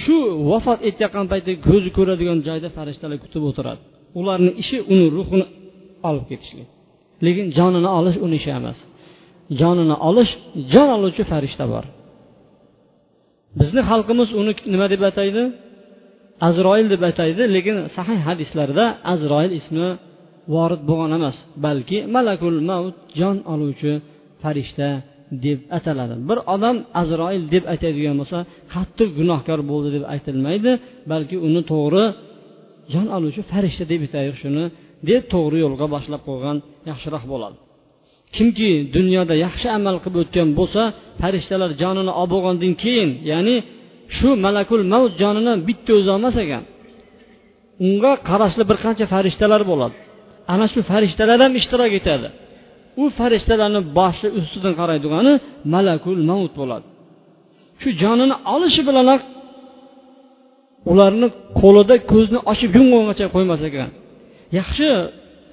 Shu 0.00 0.16
vafot 0.50 0.80
etayotgan 0.88 1.26
paytda 1.32 1.52
ko'zi 1.68 1.90
ko'radigan 1.98 2.38
joyda 2.48 2.68
farishtalar 2.78 3.18
kutib 3.24 3.42
o'tiradi. 3.50 3.80
Ularni 4.20 4.52
ishi 4.62 4.76
uni 4.92 5.06
ruhini 5.16 5.46
olib 6.08 6.24
ketishlik 6.30 6.68
lekin 7.26 7.46
jonini 7.58 7.90
olish 7.98 8.16
uni 8.24 8.36
ishi 8.40 8.50
emas. 8.58 8.78
Jonini 9.60 9.96
olish 10.08 10.32
jon 10.72 10.88
oluvchi 10.96 11.22
farishta 11.32 11.64
bor. 11.74 11.84
Bizni 13.60 13.80
xalqimiz 13.90 14.28
uni 14.40 14.52
nima 14.72 14.86
deb 14.92 15.02
ataydi? 15.10 15.42
Azroil 16.48 16.86
deb 16.94 17.02
ataydi 17.10 17.42
lekin 17.56 17.76
sahih 17.96 18.20
hadislarda 18.28 18.84
azroil 19.12 19.52
ismi 19.60 19.88
vorid 20.54 20.82
bo'lgan 20.88 21.10
emas 21.18 21.36
balki 21.66 21.98
malakul 22.14 22.58
mavt 22.70 22.96
jon 23.20 23.36
oluvchi 23.52 23.92
farishta 24.42 24.88
deb 25.46 25.60
ataladi. 25.78 26.14
Bir 26.28 26.38
odam 26.54 26.76
azroil 27.02 27.42
deb 27.54 27.64
aytadigan 27.72 28.16
bo'lsa 28.20 28.38
qattiq 28.74 29.08
gunohkor 29.18 29.60
bo'ldi 29.70 29.88
deb 29.96 30.04
aytilmaydi 30.14 30.72
balki 31.12 31.36
uni 31.46 31.62
to'g'ri 31.72 32.04
jon 32.92 33.06
oluvchi 33.16 33.42
farishta 33.52 33.84
deb 33.92 34.00
aytaylik 34.06 34.36
shuni 34.42 34.64
deb 35.10 35.22
to'g'ri 35.34 35.58
yo'lga 35.64 35.86
boshlab 35.94 36.22
qo'ygan 36.28 36.56
yaxshiroq 36.90 37.24
bo'ladi. 37.32 37.56
Kimki 38.36 38.70
dunyoda 38.96 39.34
yaxshi 39.46 39.68
amal 39.78 39.96
qilib 40.04 40.18
o'tgan 40.22 40.48
bo'lsa 40.58 40.82
farishtalar 41.20 41.70
jonini 41.82 42.12
olib 42.20 42.30
bo'lgandan 42.34 42.72
keyin 42.82 43.10
ya'ni 43.30 43.56
shu 44.16 44.28
malakul 44.44 44.82
mavt 44.92 45.12
jonini 45.22 45.52
bitta 45.68 45.90
o'zi 45.98 46.10
olmas 46.16 46.36
ekan. 46.44 46.62
Unga 47.86 48.12
qarashli 48.28 48.64
bir 48.70 48.76
qancha 48.84 49.04
farishtalar 49.14 49.62
bo'ladi. 49.70 49.96
Ana 50.52 50.66
shu 50.72 50.80
farishtalar 50.90 51.38
ham 51.44 51.52
ishtirok 51.60 51.92
etadi. 52.00 52.28
U 53.02 53.04
farishtalarni 53.18 53.80
boshi 53.98 54.26
ustidan 54.40 54.74
qaraydigani 54.80 55.32
malakul 55.74 56.20
mavt 56.30 56.52
bo'ladi. 56.60 56.86
Shu 57.80 57.88
jonini 58.02 58.34
olishi 58.54 58.82
bilanoq 58.88 59.20
ularni 60.90 61.28
qo'lida 61.60 61.94
ko'zni 62.12 62.38
ochib 62.52 62.70
yumgungacha 62.78 63.26
qo'ymas 63.34 63.60
ekan. 63.68 63.90
Yaxshi 64.58 64.86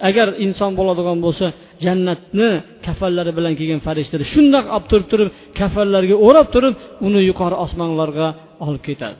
agar 0.10 0.27
inson 0.45 0.71
bo'ladigan 0.79 1.17
bo'lsa 1.25 1.45
jannatni 1.86 2.49
kafallari 2.86 3.31
bilan 3.38 3.53
kelgan 3.60 3.81
farishtalar 3.88 4.25
shundoq 4.34 4.65
olib 4.75 4.88
turib 4.91 5.08
turib 5.12 5.29
kafallarga 5.60 6.15
o'rab 6.27 6.47
turib 6.55 6.73
uni 7.08 7.21
yuqori 7.29 7.55
osmonlarga 7.65 8.27
olib 8.65 8.84
ketadi. 8.88 9.17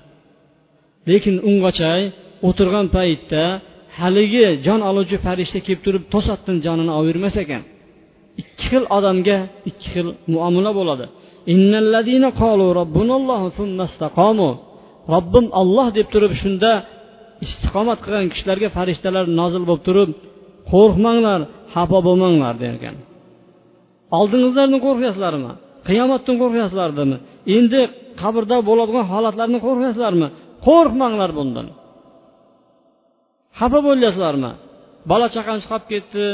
Lekin 1.10 1.36
ungacha 1.50 1.92
o'tirgan 2.48 2.86
paytda 2.96 3.44
haligi 4.00 4.46
jon 4.66 4.80
oluvchi 4.90 5.18
farishta 5.26 5.60
kelib 5.66 5.82
turib 5.86 6.04
to'satdan 6.14 6.58
jonini 6.66 6.92
olavermas 6.98 7.36
ekan. 7.44 7.62
Ikki 8.42 8.64
xil 8.70 8.84
odamga 8.98 9.38
ikki 9.70 9.88
xil 9.94 10.08
muomala 10.34 10.72
bo'ladi. 10.80 11.06
Robbim 15.14 15.46
olloh 15.62 15.88
deb 15.98 16.08
turib 16.14 16.34
shunda 16.42 16.72
istiqomat 17.46 18.00
qilgan 18.06 18.28
kishilarga 18.34 18.70
farishtalar 18.78 19.26
nozil 19.40 19.64
bo'lib 19.70 19.84
turib 19.88 20.10
qo'rqmanglar 20.72 21.40
xafa 21.74 22.00
bo'lmanglar 22.08 22.54
derkan. 22.66 22.96
Oldingizlardan 24.20 24.80
qo'rqyapsizlarmi? 24.88 25.52
Qiyomatdan 25.88 26.36
qo'rqyapsizlarmi 26.42 27.18
endi 27.58 27.82
qabrda 28.22 28.58
bo'ladigan 28.70 29.06
holatlardan 29.14 29.60
qo'rqyapsizlarmi? 29.68 30.28
Qo'rqmanglar 30.68 31.30
bundan. 31.40 31.68
Xafa 33.60 33.80
bo'lyapsizlarmi? 33.88 34.52
Bola 35.12 35.28
chaqam 35.36 35.58
qolib 35.70 35.86
ketdi 35.94 36.26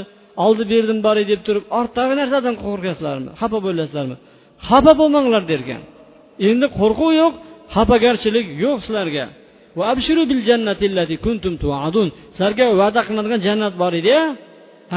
oldi 0.46 0.64
berdim 0.72 1.00
boray 1.08 1.26
deb 1.32 1.42
turib 1.48 1.66
ortdagi 1.80 2.14
narsadan 2.22 2.56
qo'rqyapsizlarmi? 2.66 3.30
Xafa 3.42 3.58
bo'lyapsizlarmi? 3.66 4.16
Xafa 4.70 4.92
bo'lmanglar 5.00 5.44
derkan. 5.52 5.82
Endi 6.50 6.68
qo'rquv 6.80 7.12
yo'q 7.22 7.34
xafagarchilik 7.76 8.48
yo'q 8.64 8.78
sizlarga. 8.86 9.26
Sizlarga 12.34 12.66
va'da 12.82 13.02
qilinadigan 13.08 13.42
jannat 13.48 13.74
bor 13.82 13.94
edi 14.02 14.16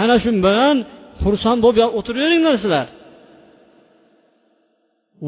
ana 0.02 0.16
shu 0.22 0.30
bilan 0.46 0.76
xursand 1.22 1.58
bo'lib 1.64 1.78
o'tiraveringlar 1.98 2.54
sizlar. 2.62 2.86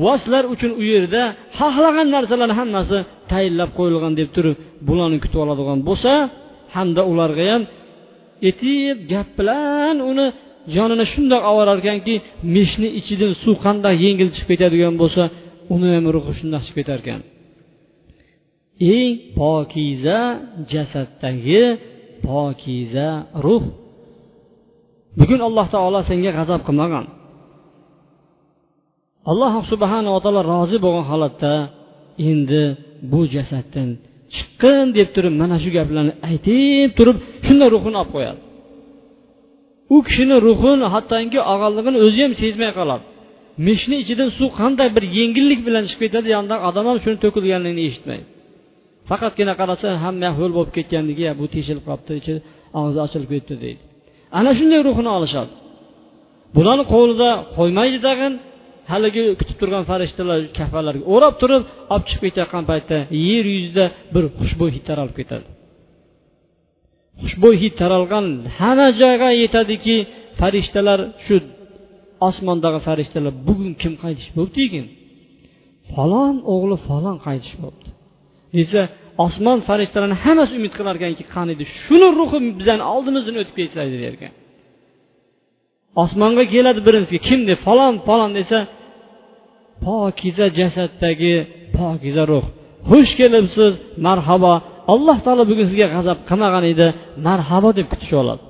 Va 0.03 0.15
sizlar 0.23 0.45
uchun 0.55 0.73
u 0.81 0.83
yerda 0.93 1.23
xohlagan 1.59 2.09
narsalarni 2.17 2.55
hammasi 2.61 2.99
tayinlab 3.33 3.71
qo'yilgan 3.79 4.13
deb 4.21 4.29
turib 4.37 4.57
bularni 4.89 5.19
kutib 5.25 5.39
oladigan 5.45 5.79
bo'lsa 5.89 6.13
hamda 6.77 7.03
ularga 7.13 7.45
ham 7.53 7.63
etib 8.51 8.97
gap 9.13 9.29
bilan 9.39 9.97
uni 10.11 10.27
jonini 10.75 11.05
shundoq 11.13 11.43
ovorar 11.51 11.79
ekanki 11.83 12.15
meshni 12.55 12.89
ichidan 13.01 13.33
suv 13.43 13.57
qandoq 13.65 13.95
yengil 14.05 14.29
chiqib 14.35 14.49
ketadigan 14.53 14.95
bo'lsa 15.03 15.23
uni 15.75 15.89
ham 15.95 16.05
ruhi 16.15 16.33
shundoq 16.41 16.63
chiqib 16.67 16.79
ketar 16.83 16.99
ekan 17.05 17.21
eng 18.81 19.13
pokiza 19.39 20.19
jasaddagi 20.73 21.63
pokiza 22.27 23.09
ruh. 23.45 23.65
Bugun 25.19 25.41
alloh 25.49 25.67
taolo 25.75 26.01
senga 26.09 26.31
g'azab 26.37 26.61
qilmagan. 26.69 27.07
Alloh 29.31 29.55
subhanava 29.73 30.19
taolo 30.25 30.41
rozi 30.53 30.77
bo'lgan 30.85 31.07
holatda 31.11 31.55
endi 32.31 32.63
bu 33.11 33.21
jasaddan 33.35 33.89
chiqqin 34.35 34.87
deb 34.97 35.09
turib 35.15 35.35
mana 35.43 35.57
shu 35.63 35.71
gaplarni 35.77 36.13
aytib 36.31 36.91
turib 36.99 37.17
shunday 37.47 37.69
ruhini 37.75 37.97
olib 38.03 38.11
qo'yadi. 38.17 38.41
U 39.95 39.97
kishini 40.07 40.37
ruhini 40.47 40.87
hattoki 40.95 41.39
og'anligini 41.53 41.99
o'zi 42.07 42.21
ham 42.25 42.33
sezmay 42.43 42.71
qoladi. 42.79 43.05
Meshni 43.67 43.97
ichidan 44.03 44.31
suv 44.39 44.51
qanday 44.61 44.89
bir 44.97 45.05
yengillik 45.19 45.61
bilan 45.67 45.85
chiqib 45.89 46.03
ketadi 46.07 46.29
yonidan 46.37 46.59
odam 46.69 46.85
ham 46.91 46.99
shuni 47.05 47.19
to'kilganligini 47.25 47.83
eshitmaydi. 47.91 48.27
Faqatgina 49.11 49.55
qarasa 49.61 49.87
hamma 50.05 50.31
ho'l 50.39 50.53
bo'lib 50.57 50.73
ketganligi 50.77 51.25
bu 51.41 51.45
teshilib 51.55 51.85
qolibdi 51.89 52.13
ichi 52.21 52.35
og'zi 52.81 52.99
ochilib 53.07 53.29
ketibdi 53.33 53.57
deydi. 53.65 53.83
Ana 54.39 54.51
shunday 54.59 54.81
ruhini 54.89 55.11
olishadi. 55.19 55.53
Bularni 56.57 56.85
qo'lida 56.95 57.29
qo'ymaydi 57.57 57.99
tag'in 58.09 58.33
haligi 58.93 59.23
kutib 59.41 59.57
turgan 59.61 59.85
farishtalar 59.91 60.39
kafalarga 60.59 61.05
o'rab 61.15 61.35
turib 61.43 61.63
olib 61.95 62.05
chiqib 62.09 62.23
ketayotgan 62.27 62.65
paytda 62.71 62.99
yer 63.29 63.45
yuzida 63.57 63.85
bir 64.15 64.25
xushbo'y 64.39 64.71
hid 64.77 64.85
taralib 64.91 65.15
ketadi. 65.21 65.47
Xushbo'y 67.23 67.57
hid 67.63 67.75
taralgan 67.83 68.27
hamma 68.59 68.89
joyga 69.01 69.29
yetadiki 69.43 69.97
farishtalar 70.41 71.01
shu 71.27 71.37
osmondagi 72.29 72.81
farishtalar 72.89 73.33
bugun 73.49 73.73
kim 73.83 73.93
qaytish 74.03 74.29
bo'libdi 74.37 74.61
ekan? 74.69 74.87
Falon 75.93 76.35
o'g'li 76.55 76.77
falon 76.89 77.17
qaytish 77.27 77.55
bo'libdi. 77.63 77.91
Desa 78.61 78.81
osmon 79.27 79.59
farishtalarni 79.69 80.17
hammasi 80.25 80.53
umid 80.59 80.73
qilarkanki 80.79 81.25
qani 81.35 81.51
edi 81.57 81.65
shuni 81.83 82.09
ruhi 82.19 82.39
bizani 82.59 82.85
oldimizdan 82.95 83.37
o'tib 83.43 83.55
ketsa 83.61 83.81
der 84.05 84.15
osmonga 86.03 86.45
keladi 86.55 86.81
birinchisiga 86.87 87.21
kim 87.29 87.41
deb 87.49 87.59
falon 87.67 87.95
falon 88.09 88.31
desa 88.39 88.59
pokiza 89.85 90.47
jasaddagi 90.59 91.35
pokiza 91.77 92.23
ruh. 92.31 92.45
Xush 92.91 93.13
kelibsiz 93.21 93.73
marhabo 94.07 94.53
alloh 94.95 95.19
taolo 95.25 95.43
bugun 95.51 95.67
sizga 95.71 95.87
g'azab 95.95 96.19
qilmagan 96.29 96.65
edi 96.73 96.87
marhabo 97.27 97.71
deb 97.79 97.87
kutishib 97.93 98.19
oladi. 98.23 98.43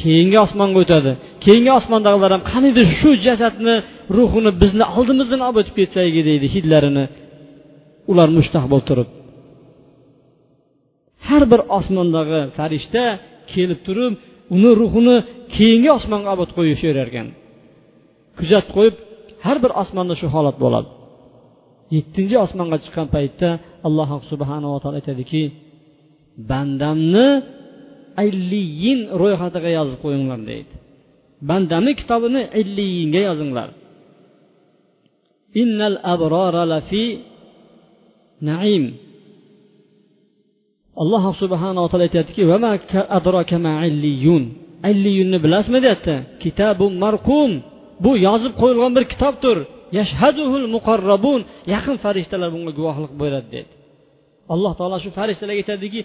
Keyingi 0.00 0.38
osmonga 0.46 0.78
o'tadi. 0.84 1.12
Keyingi 1.44 1.72
osmondagilar 1.78 2.30
ham 2.34 2.42
qaniydi 2.52 2.82
shu 2.98 3.10
jasadni 3.26 3.74
ruhini 4.16 4.50
bizni 4.62 4.84
oldimizdan 4.96 5.40
olib 5.46 5.58
o'tib 5.62 5.74
ketsayki 5.80 6.20
deydi 6.28 6.46
hidlarini. 6.54 7.04
Ular 8.10 8.28
mushtaq 8.38 8.64
bo'lib 8.72 8.86
turib. 8.90 9.08
Har 11.28 11.42
bir 11.52 11.60
osmondagi 11.78 12.40
farishta 12.56 13.04
kelib 13.52 13.80
turib 13.86 14.12
uni 14.54 14.70
ruhini 14.80 15.16
keyingi 15.54 15.90
osmonga 15.98 16.28
olib 16.34 16.42
o'tib 16.44 16.58
ekan 17.06 17.28
kuzatib 18.38 18.70
qo'yib 18.76 18.96
har 19.44 19.56
bir 19.64 19.72
osmonda 19.82 20.14
shu 20.20 20.26
holat 20.34 20.56
bo'ladi. 20.64 20.88
Yettinchi 21.96 22.36
osmonga 22.44 22.76
chiqqan 22.84 23.06
paytda 23.14 23.48
alloh 23.86 24.10
subhanava 24.30 24.76
taolo 24.82 24.96
aytadiki 25.00 25.42
bandamni 26.50 27.28
illiyin 28.26 29.00
ro'yxatiga 29.20 29.70
yozib 29.78 29.98
qo'yinglar 30.04 30.40
deydi. 30.50 30.72
Bandamni 31.48 31.92
kitobini 32.00 32.42
illiyinga 32.60 33.20
yozinglar. 33.28 33.68
Innal 35.62 35.96
abrora 36.14 36.64
lafi 36.72 37.04
naim. 38.48 38.84
Alloh 41.02 41.24
subhanaa 41.42 41.86
taolo 41.90 42.04
aytyaptiki 42.08 42.42
illiyunni 44.90 45.38
bilasizmi 45.44 45.78
deyapti? 45.84 46.14
Kitabu 46.42 46.86
marqum. 47.04 47.50
Bu 48.04 48.10
yozib 48.26 48.52
qo'yilgan 48.60 48.92
bir 48.96 49.04
kitobdir. 49.12 49.56
Yashhaduhul 49.98 50.66
muqarrabun. 50.74 51.40
Yaqin 51.74 51.96
farishtalar 52.04 52.48
bunga 52.54 52.72
guvohlik 52.78 53.12
beradi 53.22 53.48
dedi 53.56 53.72
alloh 54.52 54.72
taolo 54.78 54.96
shu 55.04 55.10
farishtalarga 55.18 55.60
aytadiki 55.62 56.00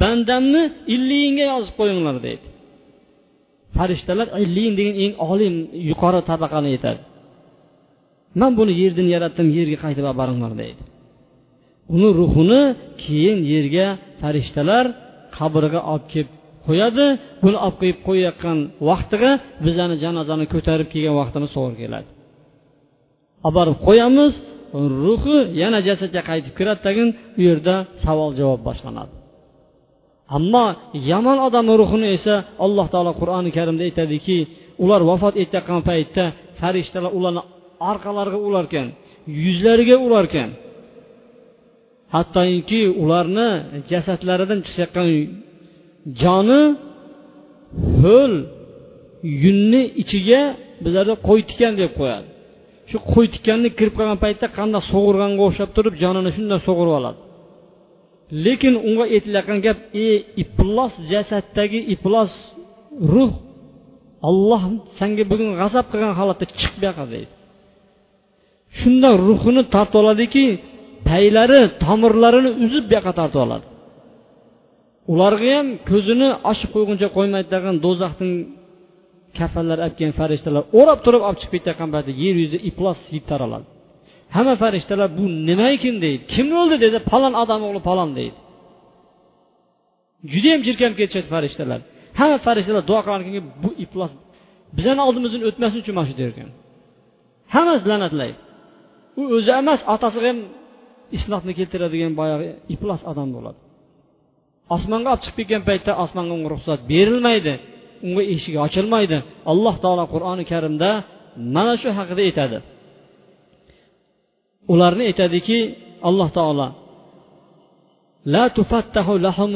bandamni 0.00 0.62
illiyinga 0.94 1.44
yozib 1.52 1.74
qo'yinglar 1.78 2.16
deydi. 2.26 2.46
Farishtalar 3.76 4.28
illiyin 4.44 4.74
degan 4.78 4.94
eng 5.04 5.12
oliy 5.30 5.50
yuqori 5.90 6.20
tabaqani 6.30 6.68
aytadi. 6.74 7.00
Man 8.40 8.52
buni 8.58 8.72
yerdan 8.82 9.06
yaratdim 9.14 9.48
yerga 9.58 9.76
qaytib 9.84 10.04
olib 10.08 10.18
boringlar 10.22 10.52
deydi. 10.62 10.82
Uni 11.94 12.08
ruhini 12.20 12.62
keyin 13.02 13.38
yerga 13.52 13.86
farishtalar 14.22 14.84
qabrga 15.38 15.80
olib 15.92 16.06
kelib 16.12 16.30
qo'yadi. 16.66 17.06
Buni 17.42 17.58
olib 17.64 17.76
qo'yib 17.80 17.98
qo'yayotgan 18.08 18.58
vaqtiga 18.88 19.30
bizani 19.66 19.96
janozani 20.04 20.44
ko'tarib 20.54 20.88
kelgan 20.92 21.14
vaqtimiz 21.20 21.50
to'g'ri 21.56 21.76
keladi. 21.82 22.08
Olib 23.46 23.54
borib 23.58 23.78
qo'yamiz 23.88 24.32
ruhi 25.04 25.38
yana 25.62 25.78
jasadga 25.88 26.22
qaytib 26.30 26.54
kiradi 26.58 26.80
tagin 26.86 27.08
u 27.38 27.40
yerda 27.48 27.74
savol 28.04 28.30
javob 28.40 28.60
boshlanadi. 28.68 29.12
Ammo 30.36 30.66
yomon 31.10 31.38
odamni 31.46 31.74
ruhini 31.82 32.08
esa 32.16 32.34
alloh 32.64 32.86
taolo 32.94 33.12
qur'oni 33.20 33.50
karimda 33.56 33.82
aytadiki 33.88 34.36
ular 34.84 35.00
vafot 35.10 35.34
etayotgan 35.42 35.80
paytda 35.90 36.24
farishtalar 36.60 37.12
ularni 37.18 37.42
orqalariga 37.90 38.38
ularkan 38.48 38.86
yuzlariga 39.44 39.96
ularkan 40.06 40.48
hattoki 42.14 42.80
ularni 43.02 43.48
jasadlaridan 43.90 44.60
chiqayotgan 44.66 45.08
joni 46.22 46.62
ho'l 48.02 48.34
yunni 49.44 49.82
ichiga 50.02 50.42
bizlarda 50.84 51.14
qo'y 51.28 51.40
tikan 51.50 51.72
deb 51.80 51.90
qo'yadi. 51.98 52.28
Shu 52.90 52.96
qo'y 53.12 53.26
tikanni 53.34 53.68
kirib 53.78 53.94
qolgan 53.98 54.18
paytda 54.24 54.46
qanday 54.58 54.82
sug'urganga 54.90 55.42
o'xshab 55.48 55.70
turib 55.76 55.94
jonini 56.02 56.30
shunday 56.36 56.60
sug'urib 56.66 56.94
oladi. 57.00 57.20
Lekin 58.44 58.74
unga 58.88 59.04
aytilayotgan 59.14 59.58
gap 59.66 59.78
e 60.04 60.06
iflos 60.42 60.92
jasaddagi 61.12 61.80
iflos 61.94 62.32
ruh 63.12 63.32
olloh 64.28 64.62
senga 64.98 65.24
bugun 65.30 65.50
g'azab 65.60 65.86
qilgan 65.92 66.14
holatda 66.20 66.44
chiq 66.58 66.72
bu 66.78 66.84
yoqqa 66.88 67.04
deydi. 67.12 67.32
Shunda 68.78 69.08
ruhini 69.26 69.62
tortib 69.74 69.98
oladiki 70.02 70.44
paylari 71.08 71.60
tomirlarini 71.84 72.50
uzib 72.64 72.84
bu 72.88 72.92
yoqqa 72.96 73.12
tortib 73.18 73.40
oladi. 73.46 73.66
Ularga 75.12 75.50
ham 75.58 75.68
ko'zini 75.90 76.28
ochib 76.50 76.70
qo'yguncha 76.74 77.08
qo'ymaydi 77.16 77.48
degan 77.54 77.74
do'zaxning 77.84 78.34
kafanlar 79.38 79.78
olib 79.84 79.94
kelgan 79.98 80.16
farishtalar 80.20 80.62
o'rab 80.78 81.00
turib 81.06 81.22
olib 81.28 81.38
chiqib 81.42 81.54
ketayotgan 81.56 81.88
paytda 81.94 82.12
yer 82.22 82.34
yuzida 82.42 82.58
iflos 82.70 83.00
yeb 83.16 83.24
taraladi. 83.30 83.66
Hamma 84.36 84.54
farishtalar 84.62 85.08
bu 85.18 85.24
nima 85.48 85.66
ekan 85.76 85.96
deydi. 86.04 86.22
Kim 86.34 86.46
o'ldi 86.60 86.76
desa 86.84 86.98
falon 87.10 87.34
odam 87.42 87.60
o'g'li 87.66 87.80
falon 87.88 88.10
deydi. 88.18 88.38
Judayam 90.32 90.60
jirkanib 90.66 90.96
ketishadi 91.00 91.28
farishtalar. 91.34 91.80
Hamma 92.18 92.38
farishtalar 92.46 92.82
duo 92.90 93.00
qilgan 93.06 93.44
bu 93.62 93.70
iflos 93.84 94.12
bizani 94.76 95.00
oldimizdan 95.08 95.42
o'tmasin 95.48 95.78
uchun 95.82 95.94
mana 95.98 96.06
shu 96.10 96.14
der 96.20 96.28
ekan 96.34 96.50
hammasi 97.54 97.84
la'natlaydi. 97.90 98.38
U 99.20 99.22
o'zi 99.36 99.50
emas 99.60 99.80
otasiga 99.94 100.28
ham 100.30 100.38
islohni 101.16 101.52
keltiradigan 101.58 102.12
boyagi 102.20 102.48
iflos 102.74 103.02
odam 103.10 103.28
bo'ladi. 103.36 103.58
Osmonga 104.76 105.08
olib 105.12 105.22
chiqib 105.24 105.36
ketgan 105.40 105.62
paytda 105.68 105.92
osmonga 106.04 106.32
unga 106.36 106.48
ruxsat 106.54 106.80
berilmaydi 106.92 107.54
unga 108.06 108.22
eshigi 108.34 108.58
ochilmaydi. 108.66 109.18
Alloh 109.52 109.74
taolo 109.84 110.04
qur'oni 110.14 110.44
karimda 110.52 110.90
mana 111.54 111.74
shu 111.80 111.88
haqida 111.98 112.22
aytadi. 112.28 112.58
Ularni 114.72 115.04
aytadiki 115.10 115.58
alloh 116.08 116.28
taolo 116.38 116.68
la 118.34 118.44
tufattahu 118.56 119.12
lahum 119.26 119.50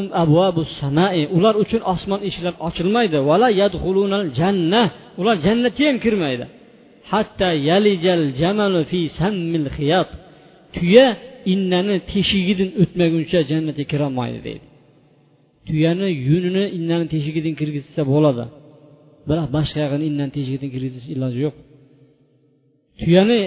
samai 0.81 1.21
ular 1.37 1.55
uchun 1.63 1.83
osmon 1.95 2.21
eshiklari 2.29 2.59
ochilmaydi. 2.69 3.19
Vala 3.29 3.49
yadkhulunal 3.63 4.27
janna 4.39 4.83
ular 5.21 5.37
jannatga 5.47 5.85
ham 5.89 5.97
kirmaydi. 6.05 6.45
Hatta 7.13 7.49
yalijal 7.69 8.25
jamalu 8.41 8.81
fi 8.91 9.01
sammil 9.19 9.67
xiyat 9.77 10.09
tuya 10.75 11.07
innani 11.53 11.97
teshigidan 12.13 12.71
o'tmaguncha 12.83 13.39
jannatga 13.51 13.85
kirolmaydi 13.93 14.41
deydi. 14.47 14.67
Tuyani 15.69 16.09
yunini 16.29 16.65
innani 16.79 17.07
teshigidan 17.15 17.55
kirgizsa 17.61 18.03
bo'ladi. 18.13 18.45
Biroq 19.29 19.49
boshqa 19.57 19.79
yog'ini 19.85 20.05
innani 20.11 20.33
teshigidan 20.37 20.69
kirgizish 20.75 21.07
iloji 21.15 21.39
yo'q. 21.47 21.55
Tuyani 23.01 23.41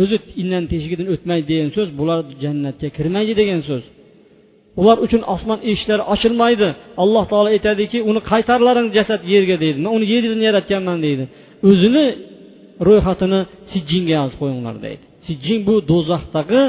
o'zi 0.00 0.16
innani 0.42 0.66
teshigidan 0.72 1.06
o'tmaydi 1.14 1.46
degan 1.52 1.70
so'z 1.76 1.88
bular 2.00 2.18
jannatga 2.44 2.88
kirmaydi 2.96 3.32
degan 3.40 3.60
so'z. 3.68 3.84
Ular 4.80 4.96
uchun 5.06 5.22
osmon 5.34 5.58
eshiklari 5.70 6.02
ochilmaydi. 6.14 6.68
Alloh 7.02 7.24
taolo 7.30 7.48
aytadiki 7.56 7.98
uni 8.10 8.20
qaytarlaring 8.30 8.88
jasad 8.96 9.20
yerga 9.32 9.56
deydi. 9.62 9.78
Man 9.84 9.92
uni 9.96 10.06
yerdan 10.12 10.40
yaratganman 10.48 10.98
deydi. 11.06 11.24
O'zini 11.70 12.06
ro'yxatini 12.88 13.40
sijjinga 13.70 14.12
yozib 14.20 14.38
qo'yinglar 14.42 14.76
deydi. 14.86 15.02
Sijjin 15.26 15.58
bu 15.68 15.74
do'zaxdagi 15.90 16.62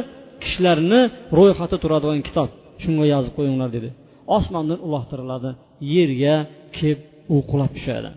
kishilarni 0.43 1.01
ro'yxati 1.38 1.75
turadigan 1.84 2.21
kitob. 2.27 2.49
Shunga 2.84 3.06
yozib 3.13 3.34
qo'yinglar 3.38 3.69
dedi. 3.77 3.89
Osmondan 4.38 4.80
uloqtiriladi 4.88 5.49
yerga 5.95 6.36
kelib 6.75 6.99
u 7.34 7.36
qulab 7.51 7.71
tushadi. 7.77 8.10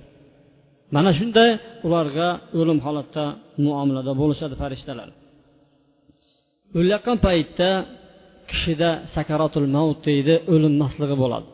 Mana 0.95 1.11
shunday 1.19 1.51
ularga 1.87 2.29
o'lim 2.61 2.79
holatda 2.87 3.25
muomalada 3.65 4.13
bo'lishadi 4.21 4.55
farishtalar. 4.63 5.09
O'layotgan 6.79 7.19
paytda 7.27 7.69
kishida 8.51 8.91
sakarotul 9.15 9.69
mavt 9.77 9.99
deydi 10.09 10.35
o'linmasligi 10.55 11.17
bo'ladi. 11.23 11.47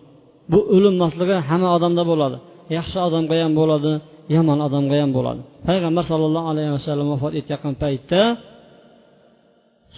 Bu 0.53 0.59
o'linmasligi 0.77 1.37
hamma 1.49 1.69
odamda 1.77 2.03
bo'ladi. 2.13 2.37
Yaxshi 2.77 2.99
odamga 3.09 3.35
ham 3.45 3.53
bo'ladi 3.61 3.93
yomon 4.35 4.59
odamga 4.67 4.97
ham 5.03 5.11
bo'ladi. 5.19 5.41
Payg'ambar 5.69 6.05
sollallohu 6.11 6.49
alayhi 6.53 6.73
vasallam 6.77 7.07
vafot 7.15 7.33
etayotgan 7.41 7.75
paytda 7.85 8.21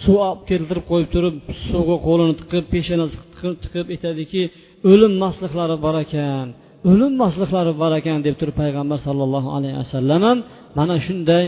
suv 0.01 0.15
olib 0.27 0.41
keltirib 0.49 0.85
qo'yib 0.91 1.09
turib 1.15 1.35
suvga 1.69 1.97
qo'lini 2.07 2.33
tiqib 2.41 2.65
peshonasiga 2.73 3.49
tiqib 3.63 3.87
aytadiki 3.93 4.41
o'lim 4.91 5.13
maslihlari 5.23 5.75
bor 5.85 5.95
ekan 6.05 6.47
o'lim 6.91 7.13
maslihlari 7.23 7.73
bor 7.81 7.91
ekan 7.99 8.17
deb 8.27 8.35
turib 8.39 8.55
payg'ambar 8.61 8.99
sollallohu 9.07 9.49
alayhi 9.57 9.77
vasallam 9.81 10.21
ham 10.27 10.37
mana 10.77 10.95
shunday 11.05 11.43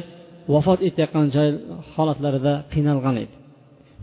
vafot 0.54 0.80
etayotgan 0.88 1.26
joy 1.36 1.50
holatlarida 1.96 2.54
qiynalgan 2.74 3.16
edi. 3.24 3.36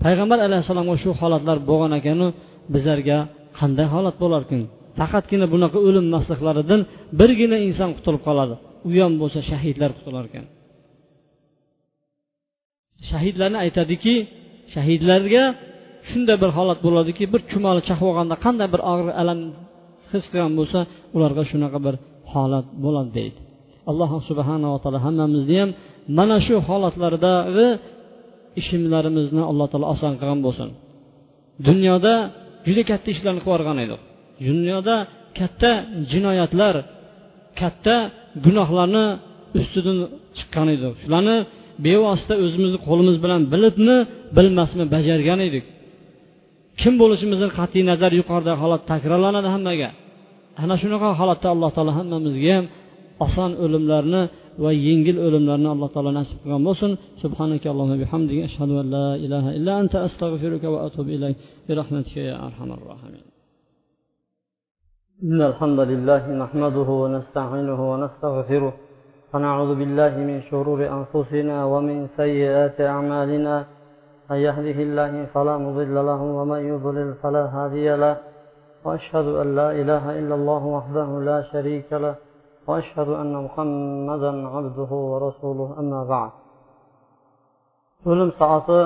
Payg'ambar 0.04 0.38
alayhissalomga 0.46 0.96
shu 1.02 1.10
holatlar 1.20 1.58
bo'lgan 1.70 1.92
ekanu 2.00 2.26
bizlarga 2.74 3.18
qanday 3.58 3.86
holat 3.94 4.16
bo'larkan 4.22 4.60
faqatgina 4.98 5.46
bunaqa 5.54 5.78
o'lim 5.88 6.06
maslihlaridan 6.16 6.80
birgina 7.20 7.58
inson 7.68 7.90
qutulib 7.96 8.22
qoladi. 8.28 8.54
U 8.88 8.90
ham 9.04 9.12
bo'lsa 9.22 9.40
shahidlar 9.50 9.90
qutular 9.98 10.24
ekan 10.30 10.44
shahidlarni 13.10 13.58
aytadiki 13.64 14.14
shahidlarga 14.74 15.44
shunday 16.08 16.36
bir 16.42 16.50
holat 16.56 16.78
bo'ladiki 16.86 17.24
bir 17.32 17.40
chumoli 17.50 17.80
chaqib 17.88 18.08
qanday 18.44 18.68
bir 18.74 18.80
og'ir 18.92 19.08
alam 19.22 19.38
his 20.12 20.24
qilgan 20.32 20.52
bo'lsa 20.60 20.78
ularga 21.16 21.42
shunaqa 21.50 21.78
bir 21.86 21.94
holat 22.32 22.66
bo'ladi 22.84 23.10
deydi. 23.18 23.38
Alloh 23.90 24.10
subhanava 24.28 24.78
taolo 24.82 24.98
hammamizni 25.06 25.56
ham 25.62 25.70
mana 26.18 26.36
shu 26.46 26.54
holatlardagi 26.68 27.66
ishlarimizni 28.60 29.42
alloh 29.50 29.66
taolo 29.72 29.86
oson 29.94 30.12
qilgan 30.20 30.40
bo'lsin. 30.46 30.68
Dunyoda 31.68 32.14
juda 32.66 32.82
katta 32.90 33.08
ishlarni 33.14 33.40
qilib 33.44 33.52
yuborgan 33.52 33.78
edik. 33.84 34.00
Dunyoda 34.48 34.96
katta 35.38 35.70
jinoyatlar 36.12 36.74
katta 37.60 37.96
gunohlarni 38.44 39.06
ustidan 39.58 39.98
chiqqan 40.36 40.66
edik. 40.74 40.92
Shularni 41.02 41.36
bevosita 41.85 42.33
o'zimizni 42.43 42.79
qo'limiz 42.87 43.15
bilan 43.23 43.41
bilibmi 43.53 43.97
bilmasmi 44.37 44.83
bajargan 44.93 45.39
edik 45.47 45.65
kim 46.81 46.93
bo'lishimizdan 47.01 47.51
qat'iy 47.59 47.83
nazar 47.91 48.11
yuqoridagi 48.19 48.59
holat 48.63 48.81
takrorlanadi 48.91 49.49
hammaga 49.55 49.89
ana 50.63 50.75
shunaqa 50.81 51.09
holatda 51.19 51.47
alloh 51.53 51.69
taolo 51.75 51.91
hammamizga 51.99 52.51
ham 52.57 52.65
oson 53.25 53.51
o'limlarni 53.63 54.21
va 54.63 54.71
yengil 54.87 55.17
o'limlarni 55.27 55.67
alloh 55.75 55.89
taolo 55.95 56.11
nasib 56.19 56.37
qilgan 56.41 56.61
bo'lsin 56.67 56.91
subhanaka 57.23 57.67
allohumma 57.71 57.97
bihamdika 58.03 58.41
ashhadu 58.49 58.73
an 58.81 58.87
la 58.95 59.07
ilaha 59.25 59.49
illa 59.57 59.71
anta 59.81 59.97
astag'firuka 60.07 60.67
va 60.73 60.79
atubu 60.87 61.09
ilayk 61.17 61.37
bi 61.65 61.71
rahmatika 61.79 62.21
ya 62.29 62.35
arhamar 62.47 62.81
rohimin 62.91 63.25
إن 65.25 65.39
الحمد 65.51 65.79
لله 65.91 66.21
نحمده 66.43 66.89
ونستعينه 67.03 67.79
ونستغفره 67.91 68.73
ونعوذ 69.34 69.72
بالله 69.80 70.12
من 70.30 70.38
شرور 70.50 70.80
أنفسنا 70.98 71.56
ومن 71.72 71.98
سيئات 72.20 72.80
أعمالنا. 72.80 73.56
من 74.30 74.38
يهده 74.48 74.78
الله 74.86 75.12
فلا 75.34 75.54
مضل 75.66 75.94
له 76.10 76.20
ومن 76.38 76.60
يضلل 76.72 77.10
فلا 77.22 77.44
هادي 77.56 77.88
له. 77.96 78.16
وأشهد 78.84 79.26
أن 79.42 79.48
لا 79.58 79.68
إله 79.80 80.04
إلا 80.18 80.34
الله 80.34 80.62
وحده 80.76 81.08
لا 81.30 81.38
شريك 81.52 81.88
له. 82.04 82.14
وأشهد 82.66 83.08
أن 83.22 83.34
محمدا 83.46 84.32
عبده 84.54 84.90
ورسوله. 85.10 85.68
أما 85.80 86.04
بعد. 86.04 86.32
o'lim 88.10 88.30
soati 88.40 88.80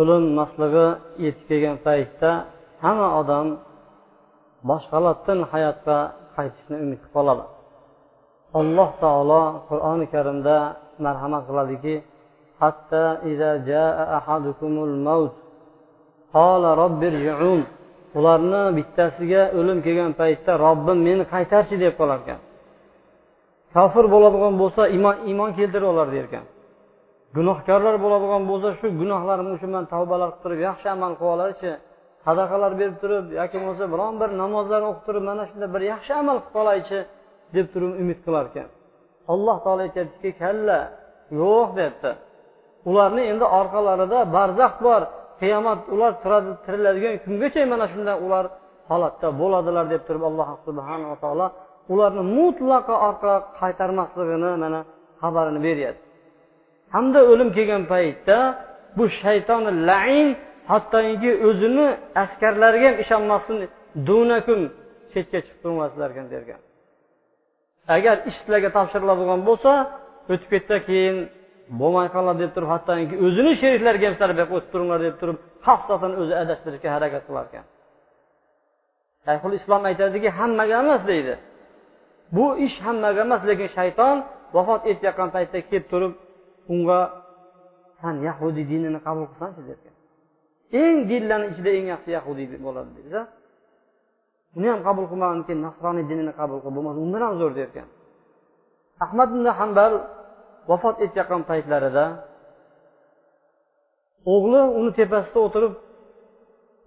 o'lim 0.00 0.24
maslig'i 0.40 0.88
yetib 1.24 1.44
kelgan 1.48 1.76
paytda 1.86 2.30
hamma 2.84 3.08
odam 3.20 3.46
boshqalardan 4.70 5.38
hayotga 5.52 5.98
qaytishni 6.36 6.76
umid 6.84 6.98
qilib 7.02 7.12
qoladi 7.16 7.44
alloh 8.59 8.89
taolo 9.03 9.41
qur'oni 9.69 10.05
karimda 10.13 10.57
marhamat 11.05 11.43
qiladiki 11.49 11.95
حتى 12.61 13.05
إذا 13.31 13.51
جاء 13.71 13.95
أحدكم 14.17 14.73
الموت 14.87 15.33
قال 16.33 16.63
رب 16.83 17.01
ارجعون 17.11 17.63
ularni 18.19 18.63
bittasiga 18.77 19.41
o'lim 19.59 19.79
kelgan 19.85 20.11
paytda 20.21 20.51
robbim 20.65 20.97
meni 21.07 21.23
qaytarchi 21.33 21.75
deb 21.83 21.93
qolar 21.99 22.19
ekan 22.23 22.39
kofir 23.75 24.05
bo'ladigan 24.13 24.53
bo'lsa 24.61 24.81
iymon 24.95 25.15
iymon 25.29 25.49
keltirib 25.57 25.87
olar 25.93 26.07
derkan 26.15 26.45
gunohkorlar 27.37 27.95
bo'ladigan 28.03 28.43
bo'lsa 28.51 28.69
shu 28.79 28.87
gunohlarimni 29.01 29.55
shu 29.61 29.67
man 29.75 29.83
tavbalar 29.93 30.29
qilib 30.29 30.43
turib 30.43 30.59
yaxshi 30.67 30.87
amal 30.95 31.11
qilib 31.19 31.33
olaychi 31.35 31.71
sadaqalar 32.25 32.71
berib 32.79 32.97
turib 33.03 33.25
yoki 33.39 33.55
bo'lmasa 33.61 33.85
biron 33.93 34.13
bir 34.21 34.29
namozlar 34.41 34.81
o'qib 34.89 35.03
turib 35.07 35.23
mana 35.29 35.43
shunday 35.49 35.69
bir 35.75 35.81
yaxshi 35.91 36.11
amal 36.21 36.37
qilib 36.39 36.53
qolaychi 36.57 36.99
deb 37.56 37.66
turib 37.72 37.92
umid 38.02 38.18
qilar 38.26 38.44
ekan 38.50 38.68
alloh 39.34 39.56
taolo 39.64 39.80
aytyaptiki 39.88 40.30
kalla 40.42 40.78
yo'q 41.40 41.68
deyapti 41.78 42.10
ularni 42.88 43.22
endi 43.32 43.46
orqalarida 43.60 44.18
barzax 44.36 44.74
bor. 44.86 45.02
Qiyomat 45.40 45.80
ular 45.94 46.12
tiriladigan 46.66 47.14
kungacha 47.24 47.60
mana 47.72 47.86
shunday 47.92 48.16
ular 48.26 48.44
holatda 48.90 49.28
bo'ladilar 49.40 49.84
deb 49.92 50.02
turib 50.08 50.24
alloh 50.30 50.48
subhanava 50.66 51.16
taolo 51.24 51.46
ularni 51.92 52.22
mutlaqo 52.38 52.94
orqaga 53.08 53.36
qaytarmasligini 53.60 54.50
mana 54.64 54.80
xabarini 55.22 55.60
beryapti. 55.66 56.04
Hamda 56.94 57.20
o'lim 57.32 57.48
kelgan 57.56 57.82
paytda 57.92 58.38
bu 58.96 59.04
shaytoni 59.22 59.70
lain 59.90 60.28
hattoki 60.70 61.30
o'zini 61.48 61.86
askarlariga 62.22 62.88
ham 62.90 62.96
ishonmasin 63.04 63.56
dunakun 64.08 64.60
chetga 65.12 65.38
chiqib 65.44 65.58
turmaslar 65.64 66.08
ekan 66.14 66.26
dergan. 66.34 66.60
Agar 67.96 68.16
ish 68.28 68.36
sizlarga 68.40 68.70
topshiriladigan 68.76 69.40
bo'lsa 69.48 69.72
o'tib 70.32 70.48
ketsa 70.52 70.76
keyin 70.88 71.16
bo'lmay 71.80 72.08
qoladi 72.16 72.38
deb 72.44 72.52
turib 72.54 72.70
hattoki 72.74 73.16
o'zini 73.26 73.52
sheriklariga 73.62 74.04
ham 74.08 74.14
sizlar 74.16 74.30
o'tib 74.56 74.70
turinglar 74.72 75.00
deb 75.08 75.16
turib 75.20 75.38
xosatan 75.66 76.12
o'zi 76.20 76.34
adashtirishga 76.42 76.88
harakat 76.96 77.22
qilar 77.28 77.44
ekan. 77.50 77.66
Shayxul 79.26 79.52
islom 79.60 79.82
aytadiki 79.90 80.28
hammaga 80.38 80.76
emas 80.84 81.02
deydi. 81.10 81.34
Bu 82.36 82.46
ish 82.66 82.76
hammaga 82.86 83.20
emas 83.26 83.42
lekin 83.50 83.68
shayton 83.76 84.16
vafot 84.56 84.82
etayotgan 84.90 85.28
paytda 85.36 85.58
kelib 85.68 85.86
turib 85.92 86.12
unga 86.72 87.00
san 88.00 88.16
yahudiy 88.28 88.64
dinini 88.72 89.00
qabul 89.06 89.26
qilsanchi? 89.30 89.62
derkan 89.68 89.94
eng 90.82 90.96
dinlarni 91.10 91.46
ichida 91.52 91.70
eng 91.78 91.86
yaxshi 91.92 92.10
yahudiy 92.18 92.46
bo'ladi 92.66 92.90
deydi 92.98 93.20
uni 94.56 94.68
ham 94.72 94.80
qabul 94.86 95.04
qilmagan 95.10 95.40
keyin 95.46 95.60
nasroniy 95.66 96.04
dinini 96.10 96.32
qabul 96.40 96.58
qil 96.64 96.72
bo'lmasa 96.76 96.98
undan 97.06 97.22
ham 97.26 97.34
zo'r 97.40 97.52
derkan. 97.60 97.88
Ahmad 99.04 99.28
ibn 99.34 99.46
hambal 99.60 99.92
vafot 100.70 100.96
etayotgan 101.04 101.42
paytlarida 101.50 102.04
o'g'li 104.34 104.60
uni 104.78 104.90
tepasida 104.98 105.38
o'tirib 105.46 105.74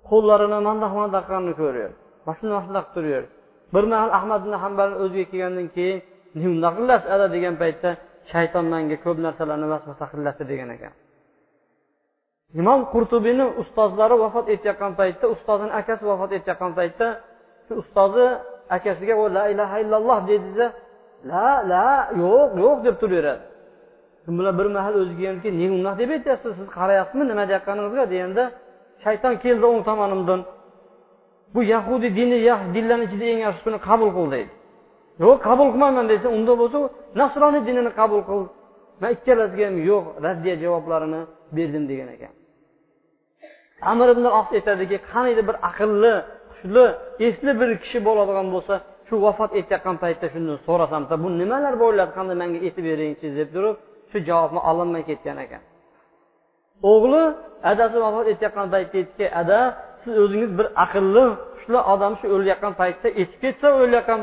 qo'llarini 0.09 0.59
mandaq 0.67 0.91
mandaq 0.99 1.23
qilganini 1.27 1.53
ko'ryapti 1.61 1.97
mana 2.25 2.35
shunday 2.37 2.53
mana 2.55 2.63
shunday 2.65 2.83
qilib 2.83 2.93
turaverdi 2.95 3.29
bir 3.73 3.83
mahal 3.91 4.11
ahmad 4.19 4.41
ibn 4.45 4.53
hambalni 4.63 4.95
o'ziga 5.03 5.25
kelgandan 5.31 5.67
keyin 5.75 5.97
undoq 6.49 6.73
qilasiz 6.79 7.07
ada 7.15 7.25
degan 7.35 7.55
paytda 7.63 7.89
shayton 8.31 8.65
manga 8.73 8.97
ko'p 9.05 9.17
narsalarni 9.25 9.67
vasvasa 9.73 10.05
qilyapti 10.11 10.43
degan 10.51 10.69
ekan. 10.75 10.93
Imom 12.61 12.79
qurtubiyni 12.93 13.45
ustozlari 13.61 14.15
vafot 14.23 14.45
etayotgan 14.55 14.93
paytda 14.99 15.25
ustozini 15.35 15.71
akasi 15.79 16.03
vafot 16.11 16.31
etayotgan 16.37 16.71
paytda 16.79 17.07
ustozi 17.81 18.25
akasiga 18.75 19.13
la 19.37 19.43
ilaha 19.53 19.75
illalloh 19.83 20.19
deydida 20.29 20.65
la 21.31 21.47
la 21.71 21.87
yo'q 22.21 22.49
yo'q 22.63 22.77
deb 22.85 22.95
turaveradi. 23.01 23.43
Shu 24.23 24.29
bilan 24.37 24.53
bir 24.59 24.67
mahal 24.77 24.93
o'ziga 25.01 25.25
hamki 25.31 25.49
nega 25.59 25.73
unaqa 25.79 25.97
deb 26.01 26.09
aytyapsiz? 26.15 26.51
Siz 26.59 26.67
qarayapsizmi? 26.77 27.23
Nima 27.31 27.43
deyotganingizga? 27.49 28.03
deganda 28.13 28.43
shayton 29.03 29.33
keldi 29.43 29.65
o'ng 29.71 29.81
tomonimdan. 29.89 30.41
Bu 31.53 31.61
yahudiy 31.73 32.11
dini 32.19 32.37
dinlarni 32.75 33.05
ichida 33.07 33.25
eng 33.33 33.39
yaxshisini 33.47 33.79
qabul 33.87 34.09
qil 34.17 34.27
deydi. 34.35 34.51
Yo'q 35.23 35.37
qabul 35.47 35.67
qilmayman 35.73 36.05
desa 36.11 36.27
unda 36.37 36.53
bo'lsa 36.61 36.79
nasroniy 37.21 37.61
dinini 37.67 37.91
qabul 37.99 38.21
qil. 38.29 38.41
Man 39.01 39.09
ikkalasiga 39.15 39.63
ham 39.69 39.75
yo'q 39.89 40.05
raddiya 40.25 40.55
javoblarini 40.63 41.21
berdim 41.55 41.83
degan 41.91 42.09
ekan. 42.15 42.33
Amir 43.91 44.07
ibn 44.15 44.25
os 44.39 44.47
aytadiki 44.57 44.97
qaniydi 45.11 45.41
bir 45.49 45.55
aqlli 45.69 46.13
hushli 46.63 46.85
esli 47.27 47.51
bir 47.59 47.69
kishi 47.83 47.99
bo'ladigan 48.07 48.47
bo'lsa 48.55 48.75
shu 49.07 49.15
vafot 49.25 49.51
etayotgan 49.59 49.95
paytda 50.03 50.27
shundan 50.33 50.57
so'rasam 50.67 51.03
bu 51.23 51.29
nimalar 51.41 51.73
bo'ladi 51.83 52.11
qanday 52.17 52.35
manga 52.41 52.59
aytib 52.67 52.83
beringchi? 52.89 53.27
deb 53.39 53.49
turib 53.55 53.75
shu 54.11 54.17
javobni 54.29 54.61
ololmay 54.69 55.03
ketgan 55.09 55.37
ekan. 55.45 55.61
O'g'li 56.91 57.23
adasi 57.71 57.97
vafot 58.05 58.25
etayotgan 58.33 58.67
paytda 58.73 58.95
aytdiki 59.01 59.25
ada 59.41 59.59
siz 60.03 60.13
o'zingiz 60.23 60.51
bir 60.59 60.67
aqlli 60.85 61.25
hushli 61.53 61.79
odam 61.93 62.13
shu 62.19 62.25
o'layotgan 62.35 62.73
paytda 62.81 63.07
aytib 63.19 63.37
ketsa 63.43 63.67
o'layotgan 63.83 64.19